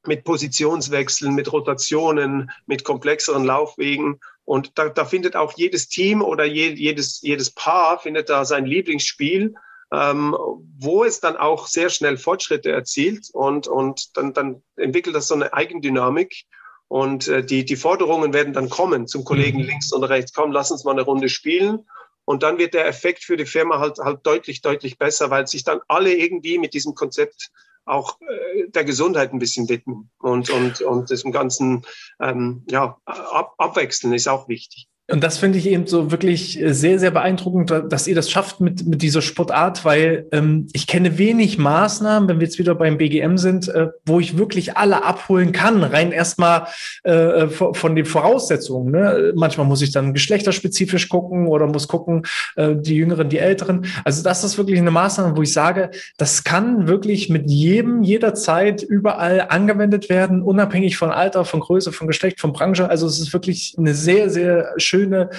[0.06, 4.20] mit Positionswechseln, mit Rotationen, mit komplexeren Laufwegen.
[4.44, 8.64] Und da, da findet auch jedes Team oder je, jedes, jedes Paar findet da sein
[8.64, 9.54] Lieblingsspiel
[9.92, 10.36] ähm,
[10.78, 15.34] wo es dann auch sehr schnell Fortschritte erzielt und, und dann, dann entwickelt das so
[15.34, 16.44] eine Eigendynamik.
[16.88, 19.66] Und äh, die, die Forderungen werden dann kommen zum Kollegen mhm.
[19.66, 20.32] links und rechts.
[20.32, 21.86] Komm, lass uns mal eine Runde spielen.
[22.24, 25.64] Und dann wird der Effekt für die Firma halt, halt deutlich, deutlich besser, weil sich
[25.64, 27.50] dann alle irgendwie mit diesem Konzept
[27.84, 31.84] auch äh, der Gesundheit ein bisschen widmen und, und, und diesem ganzen
[32.20, 34.86] ähm, ja, ab, abwechseln ist auch wichtig.
[35.10, 38.60] Und das finde ich eben so wirklich äh, sehr, sehr beeindruckend, dass ihr das schafft
[38.60, 42.98] mit, mit dieser Sportart, weil ähm, ich kenne wenig Maßnahmen, wenn wir jetzt wieder beim
[42.98, 46.68] BGM sind, äh, wo ich wirklich alle abholen kann, rein erstmal
[47.02, 48.92] äh, von den Voraussetzungen.
[48.92, 49.32] Ne?
[49.34, 52.22] Manchmal muss ich dann geschlechterspezifisch gucken oder muss gucken,
[52.54, 53.86] äh, die Jüngeren, die Älteren.
[54.04, 58.82] Also das ist wirklich eine Maßnahme, wo ich sage, das kann wirklich mit jedem, jederzeit,
[58.82, 62.88] überall angewendet werden, unabhängig von Alter, von Größe, von Geschlecht, von Branche.
[62.88, 65.30] Also es ist wirklich eine sehr, sehr schöne schöne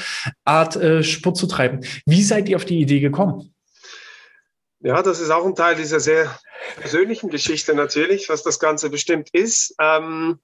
[0.43, 1.85] Art, äh, Sport zu treiben.
[2.07, 3.53] Wie seid ihr auf die Idee gekommen?
[4.79, 6.37] Ja, das ist auch ein Teil dieser sehr
[6.81, 9.75] persönlichen Geschichte natürlich, was das Ganze bestimmt ist.
[9.79, 10.39] Ähm,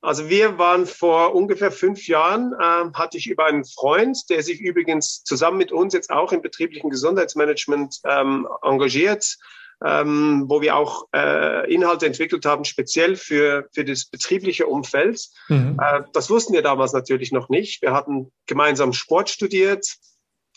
[0.00, 4.60] also wir waren vor ungefähr fünf Jahren, äh, hatte ich über einen Freund, der sich
[4.60, 9.36] übrigens zusammen mit uns jetzt auch im betrieblichen Gesundheitsmanagement ähm, engagiert,
[9.84, 15.28] ähm, wo wir auch äh, Inhalte entwickelt haben, speziell für, für das betriebliche Umfeld.
[15.48, 15.78] Mhm.
[15.80, 17.80] Äh, das wussten wir damals natürlich noch nicht.
[17.82, 19.86] Wir hatten gemeinsam Sport studiert.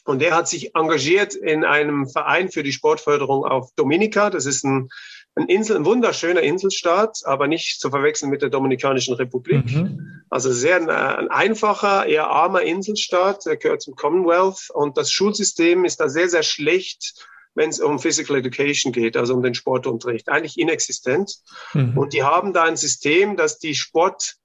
[0.05, 4.29] Und er hat sich engagiert in einem Verein für die Sportförderung auf Dominica.
[4.29, 4.89] Das ist ein,
[5.35, 9.65] ein Insel, ein wunderschöner Inselstaat, aber nicht zu verwechseln mit der Dominikanischen Republik.
[9.65, 10.23] Mhm.
[10.29, 13.45] Also sehr ein, ein, einfacher, eher armer Inselstaat.
[13.45, 17.99] Er gehört zum Commonwealth und das Schulsystem ist da sehr, sehr schlecht wenn es um
[17.99, 20.29] Physical Education geht, also um den Sportunterricht.
[20.29, 21.39] Eigentlich inexistent.
[21.73, 21.97] Mhm.
[21.97, 24.35] Und die haben da ein System, dass die Sport,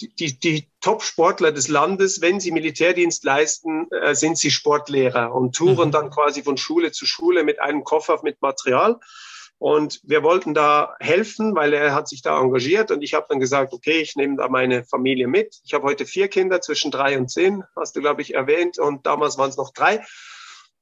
[0.00, 5.88] die, die Top-Sportler des Landes, wenn sie Militärdienst leisten, äh, sind sie Sportlehrer und touren
[5.88, 5.92] mhm.
[5.92, 8.98] dann quasi von Schule zu Schule mit einem Koffer mit Material.
[9.58, 13.40] Und wir wollten da helfen, weil er hat sich da engagiert und ich habe dann
[13.40, 15.56] gesagt, okay, ich nehme da meine Familie mit.
[15.64, 19.06] Ich habe heute vier Kinder zwischen drei und zehn, hast du, glaube ich, erwähnt, und
[19.06, 20.04] damals waren es noch drei.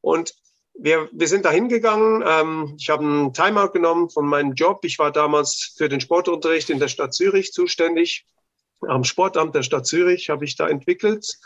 [0.01, 0.35] Und
[0.75, 2.23] wir, wir sind da hingegangen.
[2.27, 4.85] Ähm, ich habe einen Timeout genommen von meinem Job.
[4.85, 8.27] Ich war damals für den Sportunterricht in der Stadt Zürich zuständig.
[8.81, 11.39] Am Sportamt der Stadt Zürich habe ich da entwickelt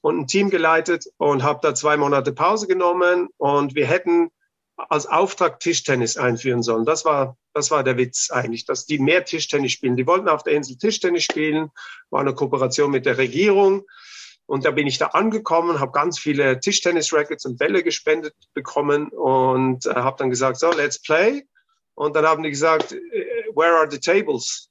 [0.00, 3.28] und ein Team geleitet und habe da zwei Monate Pause genommen.
[3.36, 4.30] Und wir hätten
[4.88, 6.86] als Auftrag Tischtennis einführen sollen.
[6.86, 9.96] Das war, das war der Witz eigentlich, dass die mehr Tischtennis spielen.
[9.96, 11.70] Die wollten auf der Insel Tischtennis spielen,
[12.08, 13.84] war eine Kooperation mit der Regierung.
[14.50, 19.86] Und da bin ich da angekommen, habe ganz viele Tischtennis-Rackets und Bälle gespendet bekommen und
[19.86, 21.46] äh, habe dann gesagt, so, let's play.
[21.94, 22.98] Und dann haben die gesagt, äh,
[23.54, 24.68] where are the tables?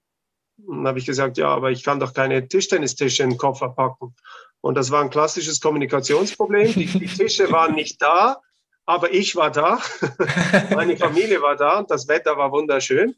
[0.67, 4.13] Und habe ich gesagt, ja, aber ich kann doch keine Tischtennistische in den Koffer packen.
[4.59, 6.73] Und das war ein klassisches Kommunikationsproblem.
[6.73, 8.41] Die, die Tische waren nicht da,
[8.85, 9.79] aber ich war da.
[10.75, 13.15] Meine Familie war da und das Wetter war wunderschön.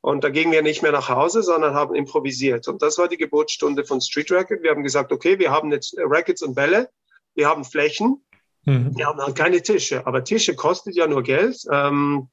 [0.00, 2.68] Und da gingen wir nicht mehr nach Hause, sondern haben improvisiert.
[2.68, 4.62] Und das war die Geburtsstunde von Street Racket.
[4.62, 6.90] Wir haben gesagt, okay, wir haben jetzt Rackets und Bälle,
[7.34, 8.24] wir haben Flächen,
[8.64, 8.96] mhm.
[8.96, 10.06] wir haben halt keine Tische.
[10.06, 11.58] Aber Tische kostet ja nur Geld.
[11.72, 12.28] Ähm,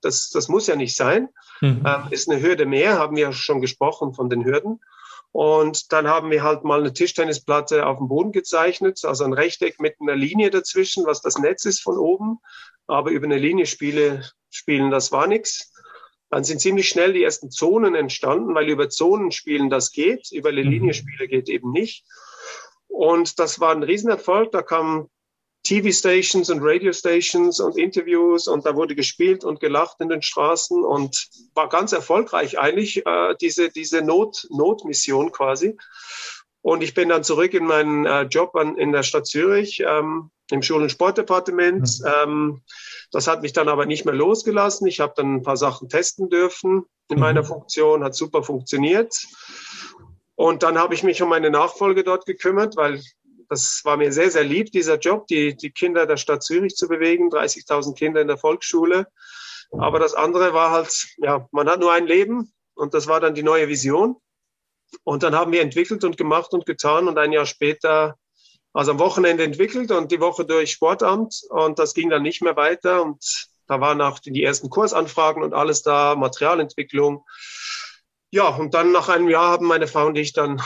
[0.00, 1.28] das, das muss ja nicht sein.
[1.60, 1.84] Mhm.
[1.86, 4.80] Ähm, ist eine Hürde mehr, haben wir schon gesprochen von den Hürden.
[5.32, 9.80] Und dann haben wir halt mal eine Tischtennisplatte auf dem Boden gezeichnet, also ein Rechteck
[9.80, 12.38] mit einer Linie dazwischen, was das Netz ist von oben.
[12.86, 15.71] Aber über eine Linie spiele, spielen, das war nichts.
[16.32, 20.50] Dann sind ziemlich schnell die ersten Zonen entstanden, weil über Zonen spielen das geht, über
[20.50, 20.56] mhm.
[20.56, 22.06] Linienspiele geht eben nicht.
[22.88, 24.50] Und das war ein Riesenerfolg.
[24.50, 25.10] Da kamen
[25.64, 31.28] TV-Stations und Radio-Stations und Interviews und da wurde gespielt und gelacht in den Straßen und
[31.52, 35.76] war ganz erfolgreich eigentlich, äh, diese, diese Not, Notmission quasi.
[36.62, 40.30] Und ich bin dann zurück in meinen äh, Job an, in der Stadt Zürich, ähm,
[40.50, 42.00] im Schul- und Sportdepartement.
[42.00, 42.06] Mhm.
[42.22, 42.62] Ähm,
[43.10, 44.86] das hat mich dann aber nicht mehr losgelassen.
[44.86, 47.20] Ich habe dann ein paar Sachen testen dürfen in mhm.
[47.20, 49.14] meiner Funktion, hat super funktioniert.
[50.36, 53.02] Und dann habe ich mich um meine Nachfolge dort gekümmert, weil
[53.48, 56.88] das war mir sehr, sehr lieb, dieser Job, die, die Kinder der Stadt Zürich zu
[56.88, 59.08] bewegen, 30.000 Kinder in der Volksschule.
[59.72, 63.34] Aber das andere war halt, ja, man hat nur ein Leben und das war dann
[63.34, 64.16] die neue Vision.
[65.04, 68.16] Und dann haben wir entwickelt und gemacht und getan und ein Jahr später
[68.72, 72.56] also am Wochenende entwickelt und die Woche durch Sportamt und das ging dann nicht mehr
[72.56, 77.24] weiter und da waren auch die ersten Kursanfragen und alles da, Materialentwicklung.
[78.30, 80.62] Ja, und dann nach einem Jahr haben meine Frau und ich dann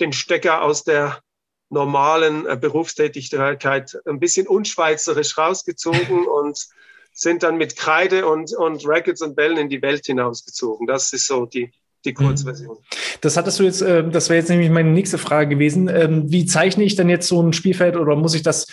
[0.00, 1.20] den Stecker aus der
[1.68, 6.68] normalen äh, Berufstätigkeit ein bisschen unschweizerisch rausgezogen und
[7.12, 10.86] sind dann mit Kreide und, und Rackets und Bällen in die Welt hinausgezogen.
[10.86, 11.72] Das ist so die,
[12.04, 12.14] die mhm.
[12.14, 12.78] Kurzversion.
[13.20, 15.88] Das hattest du jetzt, äh, das wäre jetzt nämlich meine nächste Frage gewesen.
[15.88, 18.66] Ähm, wie zeichne ich denn jetzt so ein Spielfeld oder muss ich das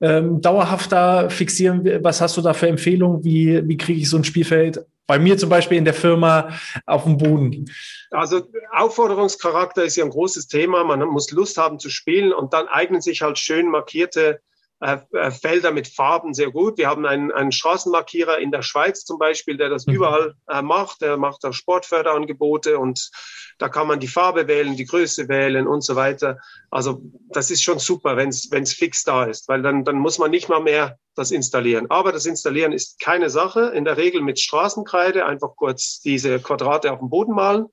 [0.00, 2.02] ähm, dauerhaft da fixieren?
[2.02, 3.24] Was hast du da für Empfehlungen?
[3.24, 6.50] Wie, wie kriege ich so ein Spielfeld bei mir zum Beispiel in der Firma
[6.86, 7.70] auf dem Boden?
[8.10, 10.84] Also Aufforderungscharakter ist ja ein großes Thema.
[10.84, 14.40] Man muss Lust haben zu spielen und dann eignen sich halt schön markierte
[14.80, 16.78] Felder mit Farben sehr gut.
[16.78, 19.94] Wir haben einen, einen Straßenmarkierer in der Schweiz zum Beispiel, der das mhm.
[19.94, 21.02] überall äh, macht.
[21.02, 23.10] Der macht auch Sportförderangebote und
[23.58, 26.38] da kann man die Farbe wählen, die Größe wählen und so weiter.
[26.70, 30.30] Also das ist schon super, wenn es fix da ist, weil dann, dann muss man
[30.30, 31.90] nicht mal mehr das installieren.
[31.90, 33.72] Aber das Installieren ist keine Sache.
[33.74, 37.66] In der Regel mit Straßenkreide einfach kurz diese Quadrate auf dem Boden malen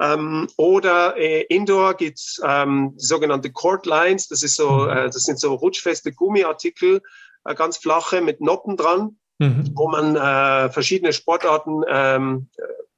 [0.00, 4.28] ähm, oder äh, Indoor gibt's ähm, sogenannte Cord Lines.
[4.28, 4.88] Das ist so, mhm.
[4.90, 7.02] äh, das sind so rutschfeste Gummiartikel,
[7.44, 9.70] äh, ganz flache mit Noppen dran, mhm.
[9.74, 12.48] wo man äh, verschiedene Sportarten ähm,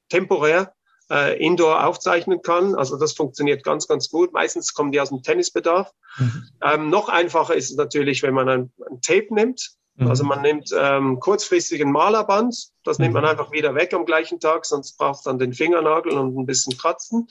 [0.09, 0.73] temporär
[1.11, 2.75] äh, Indoor aufzeichnen kann.
[2.75, 4.31] Also das funktioniert ganz, ganz gut.
[4.31, 5.91] Meistens kommen die aus dem Tennisbedarf.
[6.17, 6.43] Mhm.
[6.61, 10.07] Ähm, noch einfacher ist es natürlich, wenn man ein, ein Tape nimmt Mhm.
[10.07, 13.29] Also man nimmt ähm, kurzfristigen Malerband, das nimmt man mhm.
[13.29, 16.77] einfach wieder weg am gleichen Tag, sonst braucht es dann den Fingernagel und ein bisschen
[16.77, 17.27] Kratzen.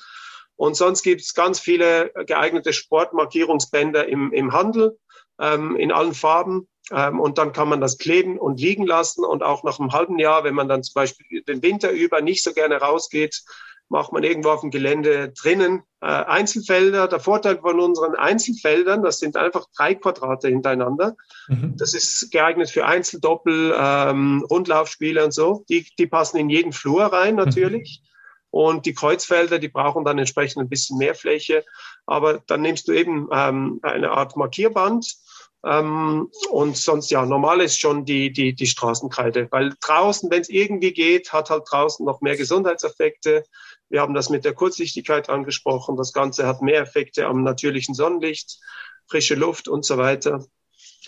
[0.57, 4.99] Und sonst gibt es ganz viele geeignete Sportmarkierungsbänder im, im Handel,
[5.41, 6.69] ähm, in allen Farben.
[6.91, 9.25] Ähm, und dann kann man das kleben und liegen lassen.
[9.25, 12.45] Und auch nach einem halben Jahr, wenn man dann zum Beispiel den Winter über nicht
[12.45, 13.43] so gerne rausgeht,
[13.89, 17.09] macht man irgendwo auf dem Gelände drinnen äh, Einzelfelder.
[17.09, 21.17] Der Vorteil von unseren Einzelfeldern, das sind einfach drei Quadrate hintereinander.
[21.49, 21.77] Mhm.
[21.77, 25.65] Das ist geeignet für Einzeldoppel, ähm, Rundlaufspiele und so.
[25.69, 28.01] Die, die passen in jeden Flur rein natürlich.
[28.03, 28.09] Mhm.
[28.51, 31.65] Und die Kreuzfelder, die brauchen dann entsprechend ein bisschen mehr Fläche.
[32.05, 35.17] Aber dann nimmst du eben ähm, eine Art Markierband.
[35.65, 39.49] Ähm, und sonst, ja, normal ist schon die, die, die Straßenkreide.
[39.51, 43.45] Weil draußen, wenn es irgendwie geht, hat halt draußen noch mehr Gesundheitseffekte.
[43.93, 45.99] Wir haben das mit der Kurzsichtigkeit angesprochen.
[45.99, 48.59] Das Ganze hat mehr Effekte am natürlichen Sonnenlicht,
[49.07, 50.47] frische Luft und so weiter.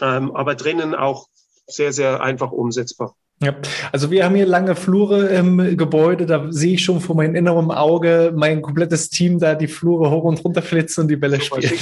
[0.02, 1.28] Ähm, aber drinnen auch
[1.66, 3.16] sehr, sehr einfach umsetzbar.
[3.44, 3.54] Ja,
[3.92, 7.70] also wir haben hier lange Flure im Gebäude, da sehe ich schon vor meinem inneren
[7.70, 11.64] Auge mein komplettes Team da die Flure hoch und runter flitzen und die Bälle spielen.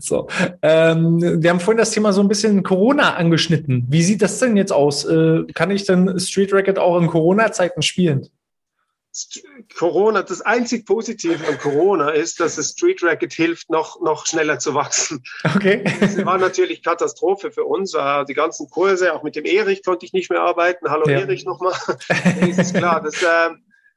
[0.00, 0.28] so,
[0.62, 3.86] ähm, wir haben vorhin das Thema so ein bisschen Corona angeschnitten.
[3.88, 5.04] Wie sieht das denn jetzt aus?
[5.04, 8.28] Äh, kann ich denn Street Racket auch in Corona-Zeiten spielen?
[9.76, 14.58] Corona, das einzig Positive an Corona ist, dass das Street Racket hilft, noch, noch schneller
[14.58, 15.22] zu wachsen.
[15.56, 15.82] Okay.
[16.00, 17.96] Das war natürlich Katastrophe für uns.
[18.28, 20.88] Die ganzen Kurse, auch mit dem Erich konnte ich nicht mehr arbeiten.
[20.90, 21.20] Hallo ja.
[21.20, 21.74] Erich nochmal.
[22.08, 23.00] das ist klar.
[23.02, 23.50] Das, äh,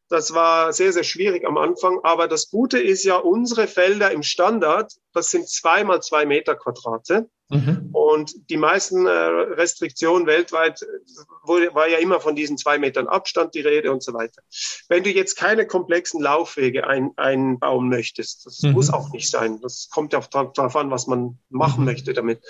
[0.10, 2.00] das war sehr, sehr schwierig am Anfang.
[2.04, 7.30] Aber das Gute ist ja, unsere Felder im Standard, das sind zweimal zwei Meter Quadrate.
[7.54, 7.90] Mhm.
[7.94, 10.86] Und die meisten äh, Restriktionen weltweit
[11.44, 14.42] wurde, war ja immer von diesen zwei Metern Abstand die Rede und so weiter.
[14.90, 18.72] Wenn du jetzt keine komplexen Laufwege ein, einbauen möchtest, das mhm.
[18.72, 19.62] muss auch nicht sein.
[19.62, 21.86] Das kommt ja auch darauf an, was man machen mhm.
[21.86, 22.42] möchte damit.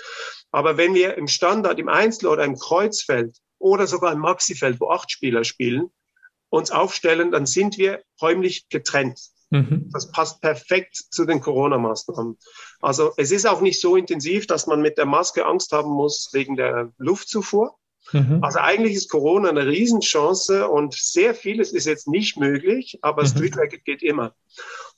[0.50, 4.88] Aber wenn wir im Standard, im Einzel oder im Kreuzfeld oder sogar im Maxifeld, wo
[4.90, 5.90] acht Spieler spielen,
[6.48, 9.20] uns aufstellen, dann sind wir räumlich getrennt.
[9.54, 9.88] Mhm.
[9.92, 12.36] Das passt perfekt zu den Corona-Maßnahmen.
[12.80, 16.30] Also es ist auch nicht so intensiv, dass man mit der Maske Angst haben muss
[16.32, 17.76] wegen der Luftzufuhr.
[18.10, 18.40] Mhm.
[18.42, 23.28] Also eigentlich ist Corona eine Riesenchance und sehr vieles ist jetzt nicht möglich, aber mhm.
[23.28, 24.34] Street Racket geht immer.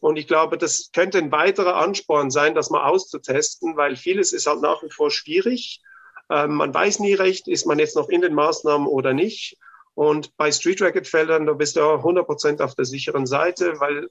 [0.00, 4.46] Und ich glaube, das könnte ein weiterer Ansporn sein, das mal auszutesten, weil vieles ist
[4.46, 5.82] halt nach wie vor schwierig.
[6.30, 9.58] Ähm, man weiß nie recht, ist man jetzt noch in den Maßnahmen oder nicht.
[9.92, 13.80] Und bei Street Racket Feldern, da bist du auch 100 Prozent auf der sicheren Seite,
[13.80, 14.08] weil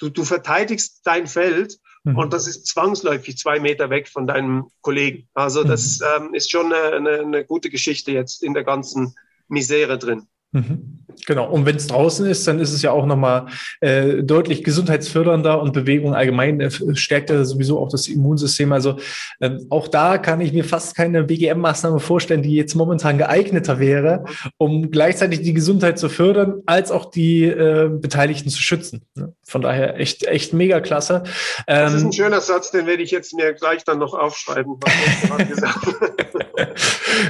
[0.00, 2.16] du, du verteidigst dein Feld mhm.
[2.16, 5.28] und das ist zwangsläufig zwei Meter weg von deinem Kollegen.
[5.34, 6.26] Also das mhm.
[6.26, 9.14] ähm, ist schon eine, eine, eine gute Geschichte jetzt in der ganzen
[9.48, 10.26] Misere drin.
[10.52, 11.00] Mhm.
[11.26, 11.50] Genau.
[11.50, 13.46] Und wenn es draußen ist, dann ist es ja auch nochmal
[13.80, 18.72] äh, deutlich gesundheitsfördernder und Bewegung allgemein äh, stärkt ja sowieso auch das Immunsystem.
[18.72, 18.96] Also
[19.40, 24.24] äh, auch da kann ich mir fast keine BGM-Maßnahme vorstellen, die jetzt momentan geeigneter wäre,
[24.56, 29.02] um gleichzeitig die Gesundheit zu fördern, als auch die äh, Beteiligten zu schützen.
[29.44, 31.24] Von daher echt, echt mega klasse.
[31.66, 34.14] Ähm, das ist ein ähm, schöner Satz, den werde ich jetzt mir gleich dann noch
[34.14, 34.78] aufschreiben.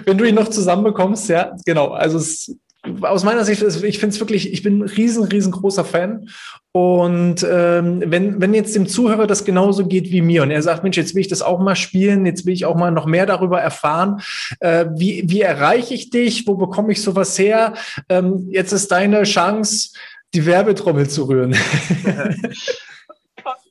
[0.04, 1.88] Wenn du ihn noch zusammenbekommst, ja, genau.
[1.88, 2.56] Also es
[3.02, 6.28] aus meiner Sicht, ich finde es wirklich, ich bin ein riesen, riesengroßer Fan.
[6.72, 10.82] Und ähm, wenn, wenn jetzt dem Zuhörer das genauso geht wie mir und er sagt,
[10.82, 13.26] Mensch, jetzt will ich das auch mal spielen, jetzt will ich auch mal noch mehr
[13.26, 14.20] darüber erfahren,
[14.60, 17.74] äh, wie, wie erreiche ich dich, wo bekomme ich sowas her?
[18.08, 19.90] Ähm, jetzt ist deine Chance,
[20.32, 21.56] die Werbetrommel zu rühren.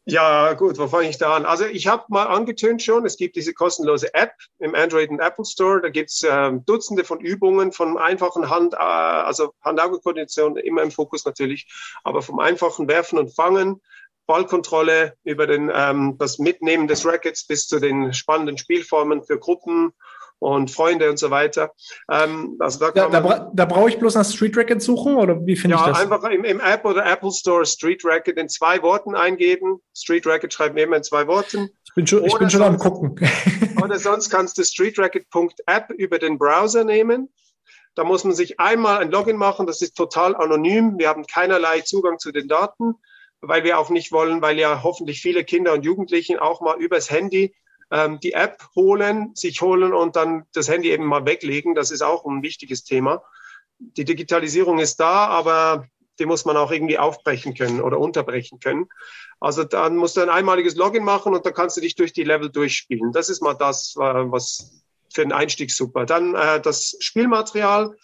[0.09, 1.45] Ja, gut, wo fange ich da an?
[1.45, 5.45] Also ich habe mal angetönt schon, es gibt diese kostenlose App im Android und Apple
[5.45, 5.81] Store.
[5.81, 11.25] Da gibt's ähm, Dutzende von Übungen von einfachen Hand, äh, also Hand-Auge-Koordination, immer im Fokus
[11.25, 11.67] natürlich,
[12.03, 13.81] aber vom einfachen Werfen und Fangen,
[14.25, 19.93] Ballkontrolle über den, ähm, das Mitnehmen des Rackets bis zu den spannenden Spielformen für Gruppen
[20.39, 21.73] und Freunde und so weiter.
[22.10, 25.56] Ähm, also da, da, da, da brauche ich bloß nach Street Racket suchen oder wie
[25.56, 25.97] finde ja, ich das?
[25.97, 29.80] Ja, einfach im, im, App oder Apple Store Street Racket in zwei Worten eingeben.
[29.95, 31.69] Street Racket schreibt mir immer in zwei Worten.
[31.84, 33.19] Ich bin schon, ich bin schon sonst, am gucken.
[33.84, 37.30] oder sonst kannst du streetracket.app über den Browser nehmen.
[37.95, 39.67] Da muss man sich einmal ein Login machen.
[39.67, 40.97] Das ist total anonym.
[40.97, 42.95] Wir haben keinerlei Zugang zu den Daten,
[43.41, 47.12] weil wir auch nicht wollen, weil ja hoffentlich viele Kinder und Jugendlichen auch mal übers
[47.12, 47.54] Handy
[47.91, 51.75] ähm, die App holen, sich holen und dann das Handy eben mal weglegen.
[51.75, 53.23] Das ist auch ein wichtiges Thema.
[53.80, 55.88] Die Digitalisierung ist da, aber
[56.19, 58.88] die muss man auch irgendwie aufbrechen können oder unterbrechen können.
[59.39, 62.25] Also dann musst du ein einmaliges Login machen und dann kannst du dich durch die
[62.25, 63.13] Level durchspielen.
[63.13, 66.06] Das ist mal das, äh, was für den Einstieg super.
[66.06, 67.95] Dann äh, das Spielmaterial.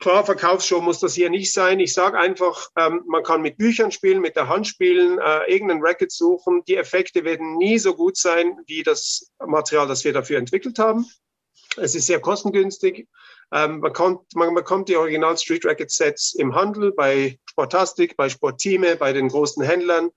[0.00, 1.78] Klar, Verkaufsshow muss das hier nicht sein.
[1.78, 5.84] Ich sage einfach, ähm, man kann mit Büchern spielen, mit der Hand spielen, äh, irgendeinen
[5.84, 6.64] Racket suchen.
[6.66, 11.06] Die Effekte werden nie so gut sein wie das Material, das wir dafür entwickelt haben.
[11.76, 13.08] Es ist sehr kostengünstig.
[13.52, 18.30] Ähm, man, kommt, man bekommt die Original Street Racket Sets im Handel bei Sportastic, bei
[18.30, 20.10] Sportteame, bei den großen Händlern.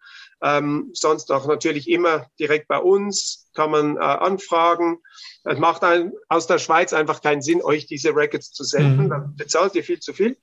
[0.43, 4.99] Ähm, sonst auch natürlich immer direkt bei uns, kann man äh, anfragen.
[5.45, 9.05] Es macht ein, aus der Schweiz einfach keinen Sinn, euch diese Rackets zu senden.
[9.05, 9.09] Mhm.
[9.09, 10.35] Dann bezahlt ihr viel zu viel.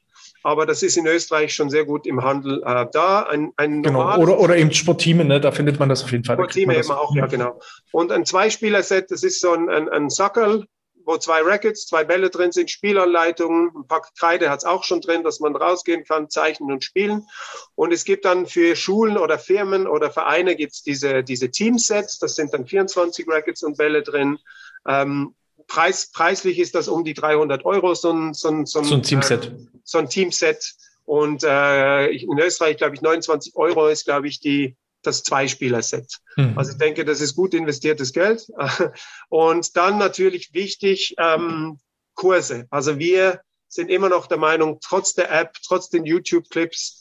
[0.42, 3.22] Aber das ist in Österreich schon sehr gut im Handel äh, da.
[3.24, 4.16] Ein, ein genau.
[4.16, 5.40] oder, oder eben Sportteame, ne?
[5.40, 6.36] da findet man das auf jeden Fall.
[6.36, 7.60] Sportteame eben auch, ja, genau.
[7.92, 10.64] Und ein Zweispieler-Set, das ist so ein, ein, ein Sackerl,
[11.10, 15.00] wo zwei Rackets, zwei Bälle drin sind, Spielanleitungen, ein paar Kreide hat es auch schon
[15.00, 17.26] drin, dass man rausgehen kann, zeichnen und spielen.
[17.74, 22.36] Und es gibt dann für Schulen oder Firmen oder Vereine gibt's diese, diese Teamsets, das
[22.36, 24.38] sind dann 24 Rackets und Bälle drin.
[24.86, 25.34] Ähm,
[25.66, 28.94] Preis, preislich ist das um die 300 Euro, so ein, so ein, so ein, so
[28.94, 29.46] ein Teamset.
[29.46, 30.74] Äh, so ein Teamset.
[31.04, 36.18] Und äh, in Österreich, glaube ich, 29 Euro ist, glaube ich, die, das Zweispieler-Set.
[36.36, 36.58] Mhm.
[36.58, 38.46] Also ich denke, das ist gut investiertes Geld.
[39.28, 41.78] Und dann natürlich wichtig, ähm,
[42.14, 42.66] Kurse.
[42.70, 47.00] Also wir sind immer noch der Meinung, trotz der App, trotz den YouTube-Clips,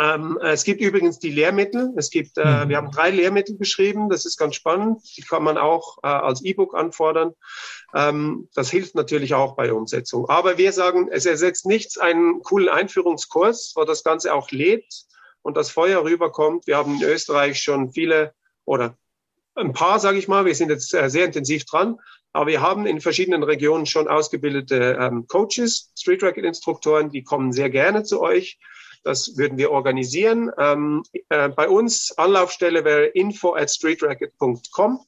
[0.00, 1.92] ähm, es gibt übrigens die Lehrmittel.
[1.96, 2.68] Es gibt, äh, mhm.
[2.68, 4.08] wir haben drei Lehrmittel beschrieben.
[4.08, 5.02] Das ist ganz spannend.
[5.16, 7.32] Die kann man auch äh, als E-Book anfordern.
[7.94, 10.28] Ähm, das hilft natürlich auch bei der Umsetzung.
[10.28, 15.04] Aber wir sagen, es ersetzt nichts einen coolen Einführungskurs, wo das Ganze auch lebt
[15.44, 16.66] und das Feuer rüberkommt.
[16.66, 18.96] Wir haben in Österreich schon viele oder
[19.54, 20.46] ein paar, sage ich mal.
[20.46, 22.00] Wir sind jetzt äh, sehr intensiv dran.
[22.32, 27.52] Aber wir haben in verschiedenen Regionen schon ausgebildete ähm, Coaches, Street Racket Instruktoren, die kommen
[27.52, 28.58] sehr gerne zu euch.
[29.04, 30.50] Das würden wir organisieren.
[30.58, 35.00] Ähm, äh, bei uns Anlaufstelle wäre info at streetracket.com.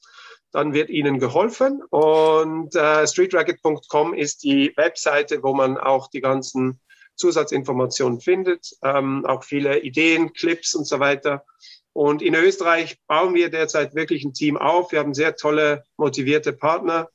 [0.53, 1.83] Dann wird Ihnen geholfen.
[1.91, 6.79] Und äh, streetracket.com ist die Webseite, wo man auch die ganzen
[7.17, 11.45] Zusatzinformationen findet, ähm, auch viele Ideen, Clips und so weiter.
[11.93, 14.93] Und in Österreich bauen wir derzeit wirklich ein Team auf.
[14.93, 17.09] Wir haben sehr tolle, motivierte Partner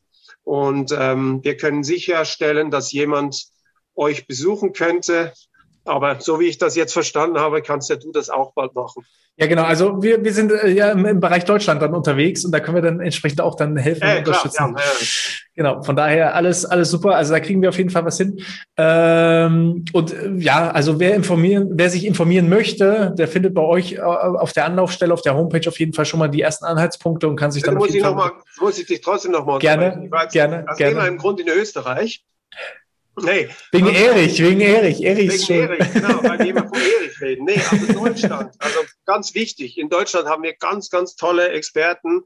[0.44, 3.46] und ähm, wir können sicherstellen, dass jemand
[3.96, 5.34] euch besuchen könnte.
[5.86, 9.06] Aber so wie ich das jetzt verstanden habe, kannst ja du das auch bald machen.
[9.38, 9.64] Ja, genau.
[9.64, 12.76] Also wir, wir sind äh, ja im, im, Bereich Deutschland dann unterwegs und da können
[12.76, 14.76] wir dann entsprechend auch dann helfen äh, und unterstützen.
[14.76, 15.08] Klar, ja, ja.
[15.56, 17.16] Genau, von daher alles, alles super.
[17.16, 18.40] Also da kriegen wir auf jeden Fall was hin.
[18.78, 23.94] Ähm, und äh, ja, also wer informieren, wer sich informieren möchte, der findet bei euch
[23.94, 27.28] äh, auf der Anlaufstelle, auf der Homepage auf jeden Fall schon mal die ersten Anhaltspunkte
[27.28, 29.60] und kann sich dann, dann muss ich noch mal, muss ich dich trotzdem noch mal
[29.60, 30.98] gerne, gerne, aus gerne.
[30.98, 32.24] Aus einem Grund in Österreich
[33.24, 33.50] Nee.
[33.72, 35.04] Wegen Erich, wegen Erich.
[35.04, 35.70] Erich wegen schön.
[35.70, 37.46] Erich, genau, weil wir immer von Erich reden.
[37.46, 39.78] Nee, aber Deutschland, also ganz wichtig.
[39.78, 42.24] In Deutschland haben wir ganz, ganz tolle Experten,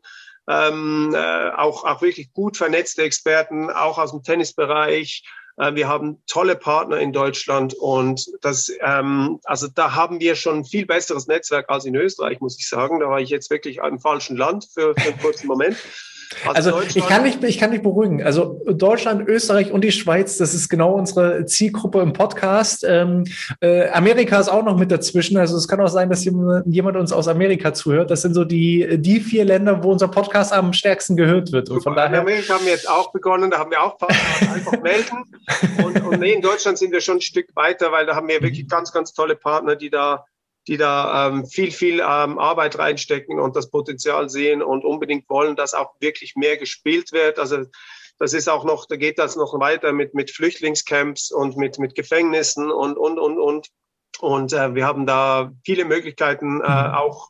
[0.50, 5.24] ähm, äh, auch, auch wirklich gut vernetzte Experten, auch aus dem Tennisbereich.
[5.58, 10.60] Äh, wir haben tolle Partner in Deutschland und das, ähm, also da haben wir schon
[10.60, 13.00] ein viel besseres Netzwerk als in Österreich, muss ich sagen.
[13.00, 15.78] Da war ich jetzt wirklich im falschen Land für, für einen kurzen Moment.
[16.54, 18.24] Also, also ich kann nicht, ich kann nicht beruhigen.
[18.24, 22.86] Also Deutschland, Österreich und die Schweiz, das ist genau unsere Zielgruppe im Podcast.
[22.88, 23.26] Ähm,
[23.62, 25.38] äh, Amerika ist auch noch mit dazwischen.
[25.38, 28.12] Also es kann auch sein, dass jemand, uns aus Amerika zuhört.
[28.12, 31.70] Das sind so die, die vier Länder, wo unser Podcast am stärksten gehört wird.
[31.70, 32.20] Und von daher.
[32.20, 34.18] In Amerika haben wir jetzt auch begonnen, da haben wir auch Partner,
[34.54, 35.24] einfach melden.
[35.84, 38.42] Und, und nee, in Deutschland sind wir schon ein Stück weiter, weil da haben wir
[38.42, 40.26] wirklich ganz, ganz tolle Partner, die da
[40.68, 45.56] die da ähm, viel, viel ähm, Arbeit reinstecken und das Potenzial sehen und unbedingt wollen,
[45.56, 47.40] dass auch wirklich mehr gespielt wird.
[47.40, 47.66] Also
[48.18, 51.96] das ist auch noch, da geht das noch weiter mit, mit Flüchtlingscamps und mit, mit
[51.96, 53.68] Gefängnissen und, und, und, und.
[54.20, 56.96] Und äh, wir haben da viele Möglichkeiten, äh, mhm.
[56.96, 57.30] auch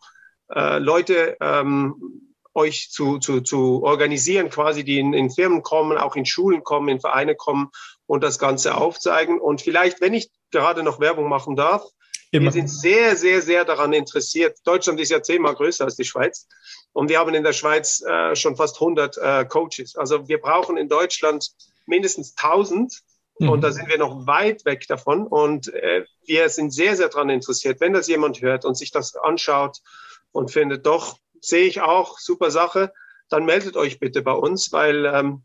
[0.54, 6.16] äh, Leute ähm, euch zu, zu, zu organisieren, quasi, die in, in Firmen kommen, auch
[6.16, 7.70] in Schulen kommen, in Vereine kommen
[8.06, 9.42] und das Ganze aufzeigen.
[9.42, 11.84] Und vielleicht, wenn ich gerade noch Werbung machen darf,
[12.32, 12.46] Immer.
[12.46, 14.58] Wir sind sehr, sehr, sehr daran interessiert.
[14.64, 16.48] Deutschland ist ja zehnmal größer als die Schweiz.
[16.94, 19.96] Und wir haben in der Schweiz äh, schon fast 100 äh, Coaches.
[19.96, 21.52] Also wir brauchen in Deutschland
[21.86, 22.94] mindestens 1000.
[23.40, 23.50] Mhm.
[23.50, 25.28] Und da sind wir noch weit weg davon.
[25.28, 29.16] Und äh, wir sind sehr, sehr daran interessiert, wenn das jemand hört und sich das
[29.16, 29.80] anschaut
[30.32, 32.92] und findet, doch, sehe ich auch, super Sache,
[33.30, 35.44] dann meldet euch bitte bei uns, weil ähm,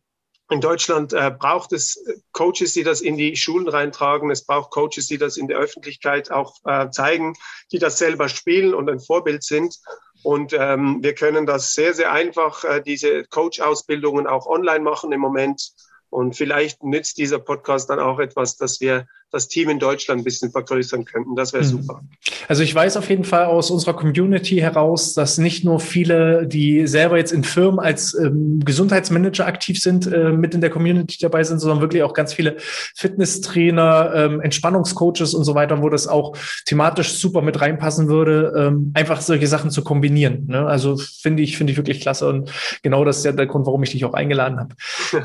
[0.50, 4.30] in Deutschland äh, braucht es Coaches, die das in die Schulen reintragen.
[4.30, 7.34] Es braucht Coaches, die das in der Öffentlichkeit auch äh, zeigen,
[7.70, 9.76] die das selber spielen und ein Vorbild sind.
[10.22, 15.20] Und ähm, wir können das sehr, sehr einfach, äh, diese Coach-Ausbildungen auch online machen im
[15.20, 15.70] Moment.
[16.10, 20.24] Und vielleicht nützt dieser Podcast dann auch etwas, dass wir das Team in Deutschland ein
[20.24, 21.36] bisschen vergrößern könnten.
[21.36, 21.68] Das wäre mhm.
[21.68, 22.02] super.
[22.48, 26.86] Also ich weiß auf jeden Fall aus unserer Community heraus, dass nicht nur viele, die
[26.86, 31.44] selber jetzt in Firmen als ähm, Gesundheitsmanager aktiv sind, äh, mit in der Community dabei
[31.44, 36.36] sind, sondern wirklich auch ganz viele Fitnesstrainer, ähm, Entspannungscoaches und so weiter, wo das auch
[36.66, 40.46] thematisch super mit reinpassen würde, ähm, einfach solche Sachen zu kombinieren.
[40.48, 40.66] Ne?
[40.66, 42.52] Also finde ich, finde ich wirklich klasse und
[42.82, 44.74] genau das ist ja der Grund, warum ich dich auch eingeladen habe.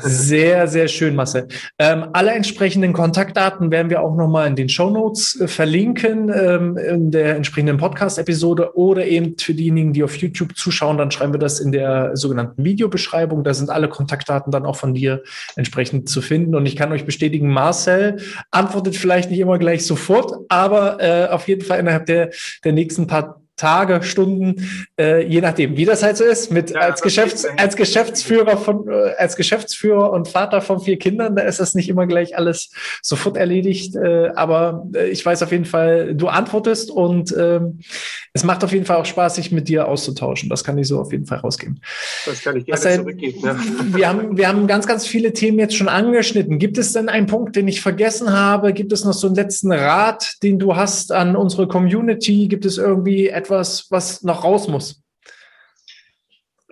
[0.00, 1.48] Sehr, sehr schön, Marcel.
[1.78, 6.30] Ähm, alle entsprechenden Kontaktdaten werden wir wir auch nochmal in den Show Notes äh, verlinken
[6.34, 11.32] ähm, in der entsprechenden Podcast-Episode oder eben für diejenigen, die auf YouTube zuschauen, dann schreiben
[11.32, 13.42] wir das in der sogenannten Videobeschreibung.
[13.42, 15.22] Da sind alle Kontaktdaten dann auch von dir
[15.56, 16.54] entsprechend zu finden.
[16.54, 18.18] Und ich kann euch bestätigen, Marcel
[18.50, 22.30] antwortet vielleicht nicht immer gleich sofort, aber äh, auf jeden Fall innerhalb der,
[22.64, 26.52] der nächsten paar Tage, Stunden, äh, je nachdem, wie das halt so ist.
[26.52, 31.36] Mit ja, als, Geschäfts-, als Geschäftsführer von äh, als Geschäftsführer und Vater von vier Kindern,
[31.36, 32.70] da ist das nicht immer gleich alles
[33.02, 33.96] sofort erledigt.
[33.96, 37.60] Äh, aber äh, ich weiß auf jeden Fall, du antwortest und äh,
[38.34, 40.50] es macht auf jeden Fall auch Spaß, sich mit dir auszutauschen.
[40.50, 41.80] Das kann ich so auf jeden Fall rausgeben.
[42.26, 43.40] Das kann ich gerne heißt, zurückgeben.
[43.42, 43.56] Ja.
[43.96, 46.58] Wir haben wir haben ganz ganz viele Themen jetzt schon angeschnitten.
[46.58, 48.72] Gibt es denn einen Punkt, den ich vergessen habe?
[48.72, 52.48] Gibt es noch so einen letzten Rat, den du hast an unsere Community?
[52.48, 55.02] Gibt es irgendwie etwas etwas, was noch raus muss?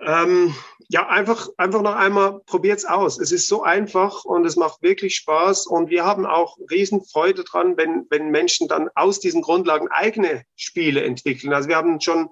[0.05, 0.53] Ähm,
[0.89, 3.19] ja, einfach, einfach noch einmal probiert es aus.
[3.19, 5.65] Es ist so einfach und es macht wirklich Spaß.
[5.65, 11.03] Und wir haben auch Riesenfreude dran, wenn, wenn Menschen dann aus diesen Grundlagen eigene Spiele
[11.03, 11.53] entwickeln.
[11.53, 12.29] Also wir haben schon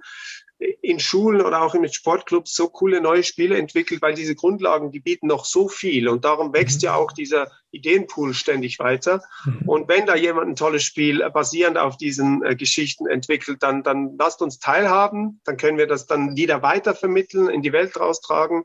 [0.81, 4.99] in Schulen oder auch in Sportclubs so coole neue Spiele entwickelt, weil diese Grundlagen, die
[4.99, 6.85] bieten noch so viel und darum wächst mhm.
[6.85, 9.21] ja auch dieser Ideenpool ständig weiter.
[9.45, 9.61] Mhm.
[9.67, 14.15] Und wenn da jemand ein tolles Spiel basierend auf diesen äh, Geschichten entwickelt, dann, dann
[14.17, 18.63] lasst uns teilhaben, dann können wir das dann wieder weiter vermitteln, in die Welt raustragen.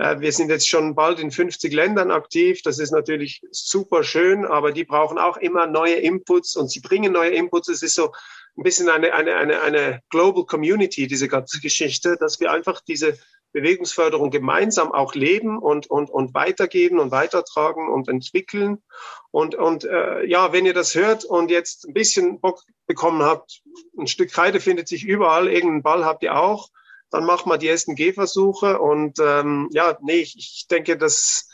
[0.00, 2.62] Äh, wir sind jetzt schon bald in 50 Ländern aktiv.
[2.62, 7.12] Das ist natürlich super schön, aber die brauchen auch immer neue Inputs und sie bringen
[7.12, 7.68] neue Inputs.
[7.68, 8.12] Es ist so
[8.56, 13.18] ein bisschen eine, eine, eine, eine Global Community, diese ganze Geschichte, dass wir einfach diese
[13.52, 18.82] Bewegungsförderung gemeinsam auch leben und, und, und weitergeben und weitertragen und entwickeln.
[19.30, 23.62] Und, und äh, ja, wenn ihr das hört und jetzt ein bisschen Bock bekommen habt,
[23.98, 26.68] ein Stück Kreide findet sich überall, irgendeinen Ball habt ihr auch,
[27.10, 28.78] dann macht mal die ersten Gehversuche.
[28.78, 31.49] Und ähm, ja, nee, ich, ich denke, dass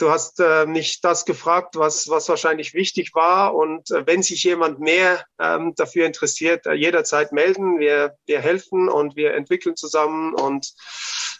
[0.00, 3.54] Du hast äh, nicht das gefragt, was, was wahrscheinlich wichtig war.
[3.54, 7.78] Und äh, wenn sich jemand mehr ähm, dafür interessiert, äh, jederzeit melden.
[7.78, 10.72] Wir, wir helfen und wir entwickeln zusammen und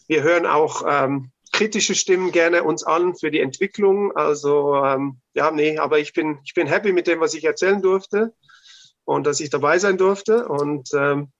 [0.09, 4.15] wir hören auch ähm, kritische Stimmen gerne uns an für die Entwicklung.
[4.15, 7.81] Also ähm, ja, nee, aber ich bin, ich bin happy mit dem, was ich erzählen
[7.81, 8.35] durfte
[9.05, 10.47] und dass ich dabei sein durfte.
[10.47, 11.33] Und ähm,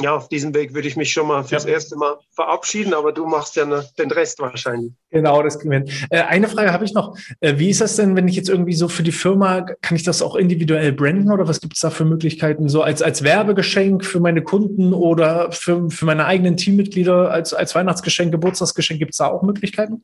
[0.00, 1.70] ja, auf diesem Weg würde ich mich schon mal fürs ja.
[1.70, 4.92] erste Mal verabschieden, aber du machst ja ne, den Rest wahrscheinlich.
[5.10, 5.90] Genau, das kriegen wir hin.
[6.10, 7.16] Äh, eine Frage habe ich noch.
[7.40, 10.02] Äh, wie ist das denn, wenn ich jetzt irgendwie so für die Firma, kann ich
[10.02, 12.68] das auch individuell branden oder was gibt es da für Möglichkeiten?
[12.68, 17.74] So als, als Werbegeschenk für meine Kunden oder für, für meine eigenen Teammitglieder als, als
[17.74, 20.02] Weihnachtsgeschenk, Geburtstagsgeschenk, gibt es da auch Möglichkeiten?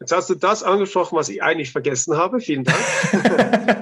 [0.00, 2.40] Jetzt hast du das angesprochen, was ich eigentlich vergessen habe.
[2.40, 2.78] Vielen Dank.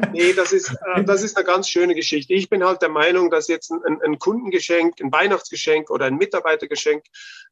[0.13, 2.33] nee, das ist, äh, das ist eine ganz schöne Geschichte.
[2.33, 7.05] Ich bin halt der Meinung, dass jetzt ein, ein Kundengeschenk, ein Weihnachtsgeschenk oder ein Mitarbeitergeschenk,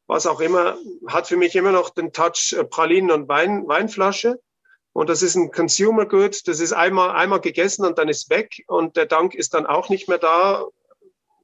[0.07, 4.39] was auch immer, hat für mich immer noch den Touch äh, Pralinen und Wein, Weinflasche.
[4.93, 6.47] Und das ist ein Consumer Good.
[6.47, 8.63] Das ist einmal, einmal gegessen und dann ist weg.
[8.65, 10.65] Und der Dank ist dann auch nicht mehr da.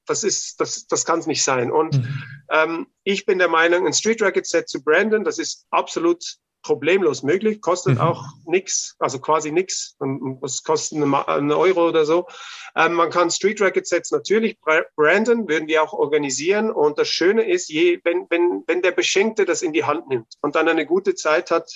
[0.07, 1.71] Das ist, das, das kann es nicht sein.
[1.71, 2.23] Und mhm.
[2.49, 7.23] ähm, ich bin der Meinung, ein Street Racket Set zu branden, das ist absolut problemlos
[7.23, 8.01] möglich, kostet mhm.
[8.01, 9.95] auch nichts, also quasi nichts.
[9.99, 12.27] Was kostet einen Euro oder so?
[12.75, 14.57] Ähm, man kann Street Racket Sets natürlich
[14.95, 16.71] branden, würden wir auch organisieren.
[16.71, 20.27] Und das Schöne ist, je, wenn, wenn, wenn der Beschenkte das in die Hand nimmt
[20.41, 21.69] und dann eine gute Zeit hat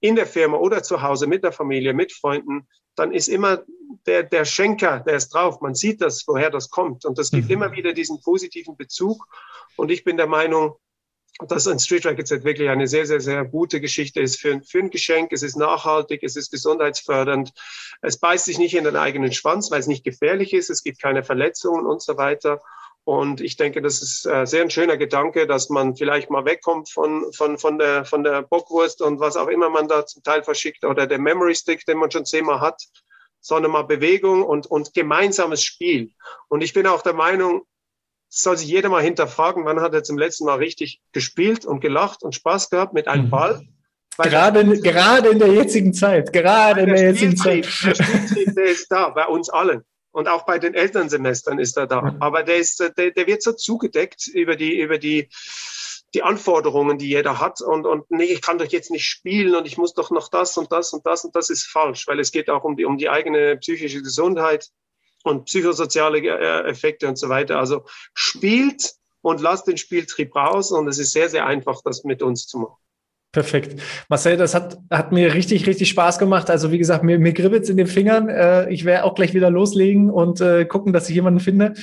[0.00, 3.62] in der Firma oder zu Hause mit der Familie, mit Freunden, dann ist immer
[4.06, 5.60] der, der Schenker, der ist drauf.
[5.60, 7.04] Man sieht das, woher das kommt.
[7.04, 7.52] Und das gibt mhm.
[7.52, 9.26] immer wieder diesen positiven Bezug.
[9.76, 10.76] Und ich bin der Meinung,
[11.40, 14.78] dass ein Street Racket Set wirklich eine sehr, sehr, sehr gute Geschichte ist für, für
[14.78, 15.32] ein Geschenk.
[15.32, 17.52] Es ist nachhaltig, es ist gesundheitsfördernd.
[18.00, 20.70] Es beißt sich nicht in den eigenen Schwanz, weil es nicht gefährlich ist.
[20.70, 22.60] Es gibt keine Verletzungen und so weiter.
[23.04, 26.90] Und ich denke, das ist äh, sehr ein schöner Gedanke, dass man vielleicht mal wegkommt
[26.90, 30.42] von, von, von, der, von der Bockwurst und was auch immer man da zum Teil
[30.42, 32.82] verschickt oder der Memory Stick, den man schon zehnmal hat,
[33.40, 36.10] sondern mal Bewegung und, und gemeinsames Spiel.
[36.48, 37.62] Und ich bin auch der Meinung,
[38.42, 42.22] soll sich jeder mal hinterfragen, wann hat er zum letzten Mal richtig gespielt und gelacht
[42.22, 43.30] und Spaß gehabt mit einem mhm.
[43.30, 43.66] Ball.
[44.18, 47.64] Gerade, der, gerade in der jetzigen Zeit, gerade in der, der jetzigen Zeit.
[47.84, 49.82] Der Spieltrieb, der ist da, bei uns allen.
[50.10, 52.16] Und auch bei den Elternsemestern ist er da.
[52.20, 55.28] Aber der ist, der, der wird so zugedeckt über die, über die,
[56.14, 57.60] die Anforderungen, die jeder hat.
[57.60, 60.56] Und, und nee, ich kann doch jetzt nicht spielen und ich muss doch noch das
[60.56, 62.96] und das und das und das ist falsch, weil es geht auch um die, um
[62.96, 64.70] die eigene psychische Gesundheit
[65.26, 67.58] und psychosoziale äh, Effekte und so weiter.
[67.58, 72.22] Also spielt und lasst den Spieltrieb raus und es ist sehr, sehr einfach, das mit
[72.22, 72.76] uns zu machen.
[73.32, 73.82] Perfekt.
[74.08, 76.48] Marcel, das hat, hat mir richtig, richtig Spaß gemacht.
[76.48, 78.30] Also wie gesagt, mir, mir kribbelt in den Fingern.
[78.30, 81.74] Äh, ich werde auch gleich wieder loslegen und äh, gucken, dass ich jemanden finde,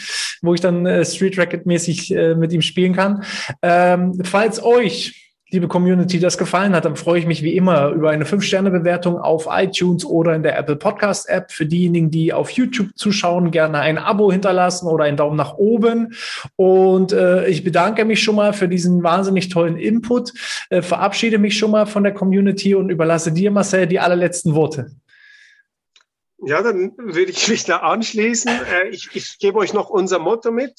[0.41, 3.23] wo ich dann äh, Street Racket mäßig äh, mit ihm spielen kann.
[3.61, 8.09] Ähm, falls euch liebe Community, das gefallen hat, dann freue ich mich wie immer über
[8.09, 11.51] eine 5-Sterne-Bewertung auf iTunes oder in der Apple Podcast App.
[11.51, 16.15] Für diejenigen, die auf YouTube zuschauen, gerne ein Abo hinterlassen oder einen Daumen nach oben.
[16.55, 20.33] Und äh, ich bedanke mich schon mal für diesen wahnsinnig tollen Input,
[20.71, 24.91] äh, verabschiede mich schon mal von der Community und überlasse dir, Marcel, die allerletzten Worte.
[26.45, 28.51] Ja, dann würde ich mich da anschließen.
[28.51, 30.73] Äh, ich, ich gebe euch noch unser Motto mit.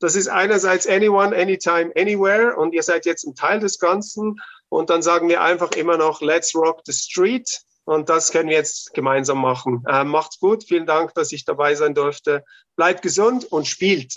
[0.00, 4.40] Das ist einerseits anyone, anytime, anywhere und ihr seid jetzt ein Teil des Ganzen.
[4.68, 7.60] Und dann sagen wir einfach immer noch, let's rock the street.
[7.84, 9.84] Und das können wir jetzt gemeinsam machen.
[9.88, 10.64] Äh, macht's gut.
[10.64, 12.44] Vielen Dank, dass ich dabei sein durfte.
[12.74, 14.14] Bleibt gesund und spielt.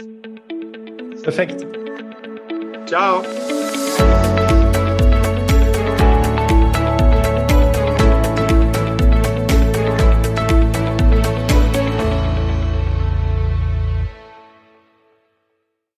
[1.21, 1.65] Perfekt.
[2.87, 3.23] Ciao.